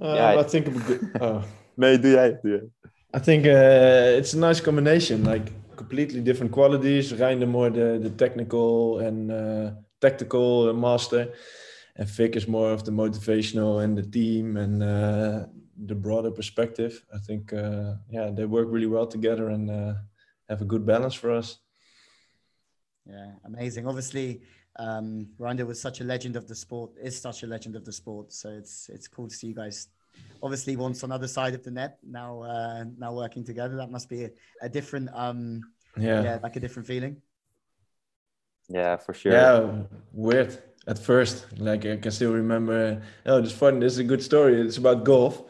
[0.00, 0.66] Uh, Yeah, I- I think.
[0.66, 1.42] I'm good- oh.
[1.76, 2.38] Nee, doe jij.
[2.42, 2.70] Doe jij.
[3.14, 7.12] I think uh, it's a nice combination, like completely different qualities.
[7.12, 9.70] Reinder more the, the technical and uh,
[10.00, 11.32] tactical master,
[11.96, 15.46] and Vic is more of the motivational and the team and uh,
[15.86, 17.04] the broader perspective.
[17.14, 19.94] I think, uh, yeah, they work really well together and uh,
[20.48, 21.58] have a good balance for us.
[23.06, 23.86] Yeah, amazing.
[23.86, 24.42] Obviously,
[24.76, 27.92] um, Reinder was such a legend of the sport, is such a legend of the
[27.92, 28.32] sport.
[28.32, 29.88] So it's it's cool to see you guys.
[30.42, 33.76] Obviously, once on the other side of the net, now uh, now working together.
[33.76, 34.30] That must be a,
[34.62, 35.62] a different, um,
[35.96, 36.22] Yeah.
[36.22, 37.22] yeah, like a different feeling.
[38.68, 39.32] Yeah, for sure.
[39.32, 41.46] Yeah, weird at first.
[41.58, 43.02] Like I can still remember.
[43.24, 43.80] Oh, this fun.
[43.80, 44.60] This is a good story.
[44.60, 45.42] It's about golf.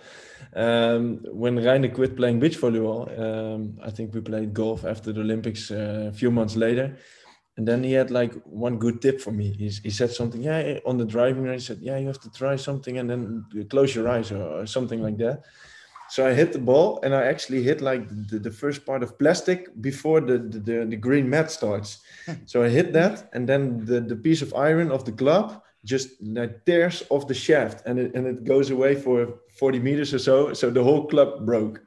[0.54, 5.20] Um, when Reinder quit playing beach volleyball, um, I think we played golf after the
[5.20, 6.96] Olympics uh, a few months later.
[7.56, 9.52] And then he had like one good tip for me.
[9.52, 11.62] He, he said something, yeah, on the driving range.
[11.62, 14.66] He said, yeah, you have to try something and then close your eyes or, or
[14.66, 15.42] something like that.
[16.08, 19.18] So I hit the ball and I actually hit like the, the first part of
[19.18, 21.98] plastic before the, the, the, the green mat starts.
[22.46, 26.08] so I hit that and then the, the piece of iron of the club just
[26.66, 29.16] tears off the shaft and it, and it goes away for
[29.58, 30.52] 40 meters or so.
[30.52, 31.80] So the whole club broke.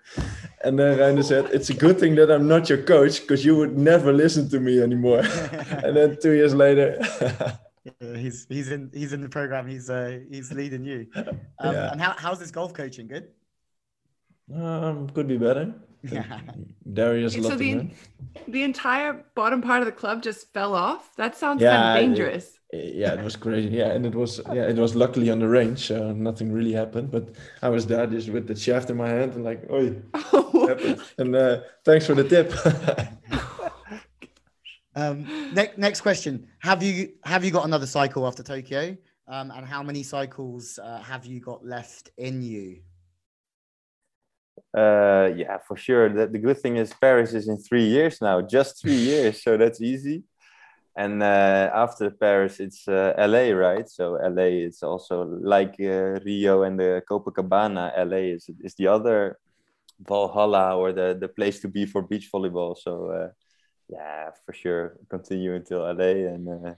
[0.63, 3.55] And then Reinder said, it's a good thing that I'm not your coach because you
[3.55, 5.19] would never listen to me anymore.
[5.85, 6.87] and then two years later,
[7.83, 9.67] Yeah, he's he's in he's in the program.
[9.67, 11.07] He's uh he's leading you.
[11.63, 11.91] Um, Yeah.
[11.91, 13.07] And how, how's this golf coaching?
[13.07, 13.25] Good.
[14.53, 15.73] um, could be better.
[16.93, 17.91] Darius So the, Lotterman.
[18.47, 21.15] the entire bottom part of the club just fell off.
[21.15, 22.57] That sounds Yeah, kind of dangerous.
[22.73, 25.79] yeah it was crazy yeah and it was yeah it was luckily on the range
[25.87, 27.25] so nothing really happened but
[27.61, 29.91] i was there just with the shaft in my hand and like oi
[30.71, 31.01] happened.
[31.17, 32.47] and uh, thanks for the tip
[34.95, 38.97] Um, next next question: Have you have you got another cycle after Tokyo?
[39.27, 42.81] Um, and how many cycles uh, have you got left in you?
[44.75, 46.09] Uh, yeah, for sure.
[46.09, 49.57] The, the good thing is Paris is in three years now, just three years, so
[49.57, 50.23] that's easy.
[50.95, 53.87] And uh, after Paris, it's uh, LA, right?
[53.89, 57.97] So LA is also like uh, Rio and the Copacabana.
[57.97, 59.37] LA is is the other
[59.99, 62.77] Valhalla or the the place to be for beach volleyball.
[62.77, 63.29] So uh,
[63.87, 66.47] yeah, for sure, continue until LA and.
[66.49, 66.73] Uh,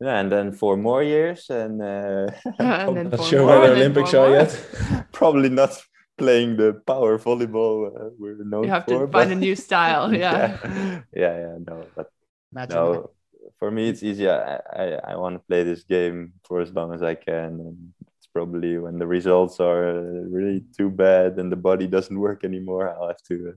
[0.00, 2.26] yeah, and then four more years, and uh,
[2.58, 4.50] and then not sure where the olympics are yet
[5.12, 5.80] probably not
[6.18, 9.06] playing the power volleyball uh, we're known You have for.
[9.06, 10.12] to find a new style.
[10.22, 10.58] Yeah.
[10.64, 12.06] yeah, yeah, yeah, no, but
[12.52, 13.10] Imagine no,
[13.58, 14.28] for me it's easy.
[14.28, 17.92] I, I, I want to play this game for as long as I can, and
[18.18, 22.44] it's probably when the results are uh, really too bad and the body doesn't work
[22.44, 23.52] anymore, I'll have to, uh,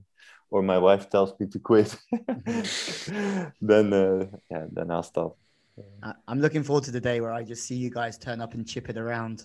[0.50, 1.96] or my wife tells me to quit.
[3.60, 5.36] then, uh, yeah, then I'll stop.
[6.26, 8.66] I'm looking forward to the day where I just see you guys turn up and
[8.66, 9.44] chip it around,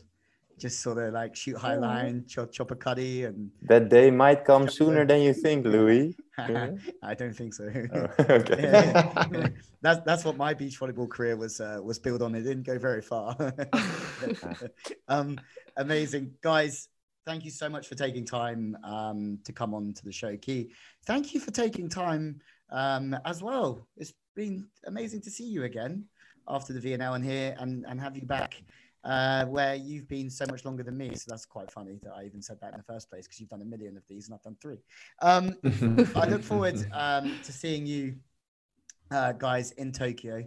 [0.61, 4.45] just sort of like shoot high line, chop, chop a cuddy, and That day might
[4.45, 6.15] come sooner than you think, Louis.
[6.37, 7.67] I don't think so.
[7.93, 8.61] Oh, okay.
[8.61, 9.47] Yeah.
[9.81, 12.35] that's that's what my beach volleyball career was uh, was built on.
[12.35, 13.35] It didn't go very far.
[15.07, 15.39] um,
[15.77, 16.87] amazing guys.
[17.25, 20.71] Thank you so much for taking time um, to come on to the show, Ci.
[21.05, 22.39] Thank you for taking time
[22.71, 23.87] um, as well.
[23.97, 26.05] It's been amazing to see you again
[26.47, 28.61] after the VNL and here and, and have you back
[29.03, 31.15] uh, where you've been so much longer than me.
[31.15, 33.49] So that's quite funny that I even said that in the first place because you've
[33.49, 34.77] done a million of these and I've done three.
[35.21, 35.55] Um,
[36.15, 38.15] I look forward um, to seeing you
[39.11, 40.45] uh, guys in Tokyo.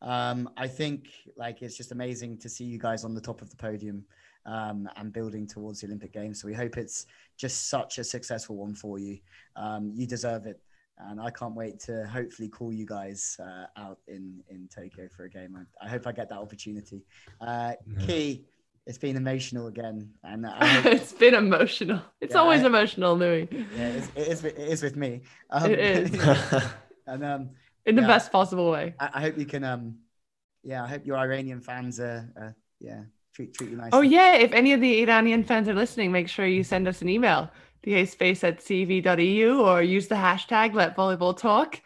[0.00, 3.50] Um, I think like it's just amazing to see you guys on the top of
[3.50, 4.04] the podium
[4.46, 6.40] um, and building towards the Olympic Games.
[6.40, 9.18] So we hope it's just such a successful one for you.
[9.54, 10.60] Um, you deserve it,
[11.08, 15.24] and I can't wait to hopefully call you guys uh, out in in Tokyo for
[15.24, 15.56] a game.
[15.56, 17.02] I, I hope I get that opportunity.
[17.40, 17.72] Uh,
[18.06, 18.44] Ci,
[18.86, 22.00] it's been emotional again, and hope, it's been emotional.
[22.20, 23.48] It's Yeah, always I- emotional, Louis.
[23.52, 25.22] yeah, it's, it is with- it is with me.
[25.50, 26.24] Um, It is.
[27.06, 27.50] and um,
[27.86, 28.08] In the Yeah.
[28.08, 28.94] best possible way.
[29.00, 29.96] I, I hope you can um
[30.64, 33.02] yeah i hope your iranian fans are, uh yeah
[33.34, 36.28] treat treat you nicely Oh yeah, if any of the Iranian fans are listening, make
[36.28, 37.50] sure you send us an email,
[37.82, 41.80] theacespace at cev.eu or use the hashtag let volleyball talk.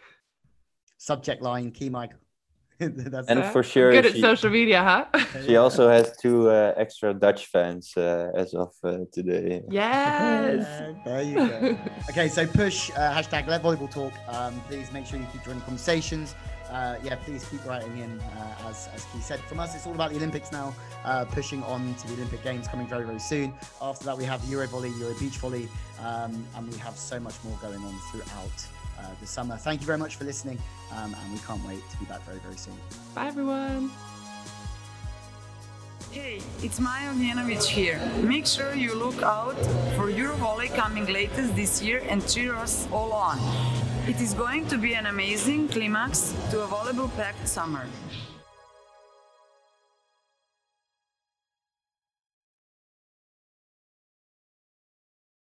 [0.98, 2.18] subject line key michael
[2.80, 5.04] that's And Uh, for sure, Good at she- social media, huh?
[5.46, 9.62] She also has two uh, extra Dutch fans uh, as of uh, today.
[9.70, 10.66] yes.
[11.06, 11.58] There you go
[12.10, 15.62] okay so push uh, hashtag let volleyball talk um please make sure you keep joining
[15.62, 16.34] conversations
[16.70, 18.20] uh, yeah, please keep writing in.
[18.20, 20.74] Uh, as as said, from us, it's all about the Olympics now.
[21.04, 23.54] Uh, pushing on to the Olympic Games coming very very soon.
[23.80, 25.68] After that, we have Euro volley, Euro beach volley,
[26.00, 28.66] um, and we have so much more going on throughout
[28.98, 29.56] uh, the summer.
[29.56, 30.58] Thank you very much for listening,
[30.92, 32.74] um, and we can't wait to be back very very soon.
[33.14, 33.90] Bye everyone.
[36.16, 38.00] Hey, it's Maja Ognjenovic here.
[38.22, 39.58] Make sure you look out
[39.96, 43.38] for Eurovolley coming latest this year and cheer us all on.
[44.08, 47.86] It is going to be an amazing climax to a volleyball packed summer.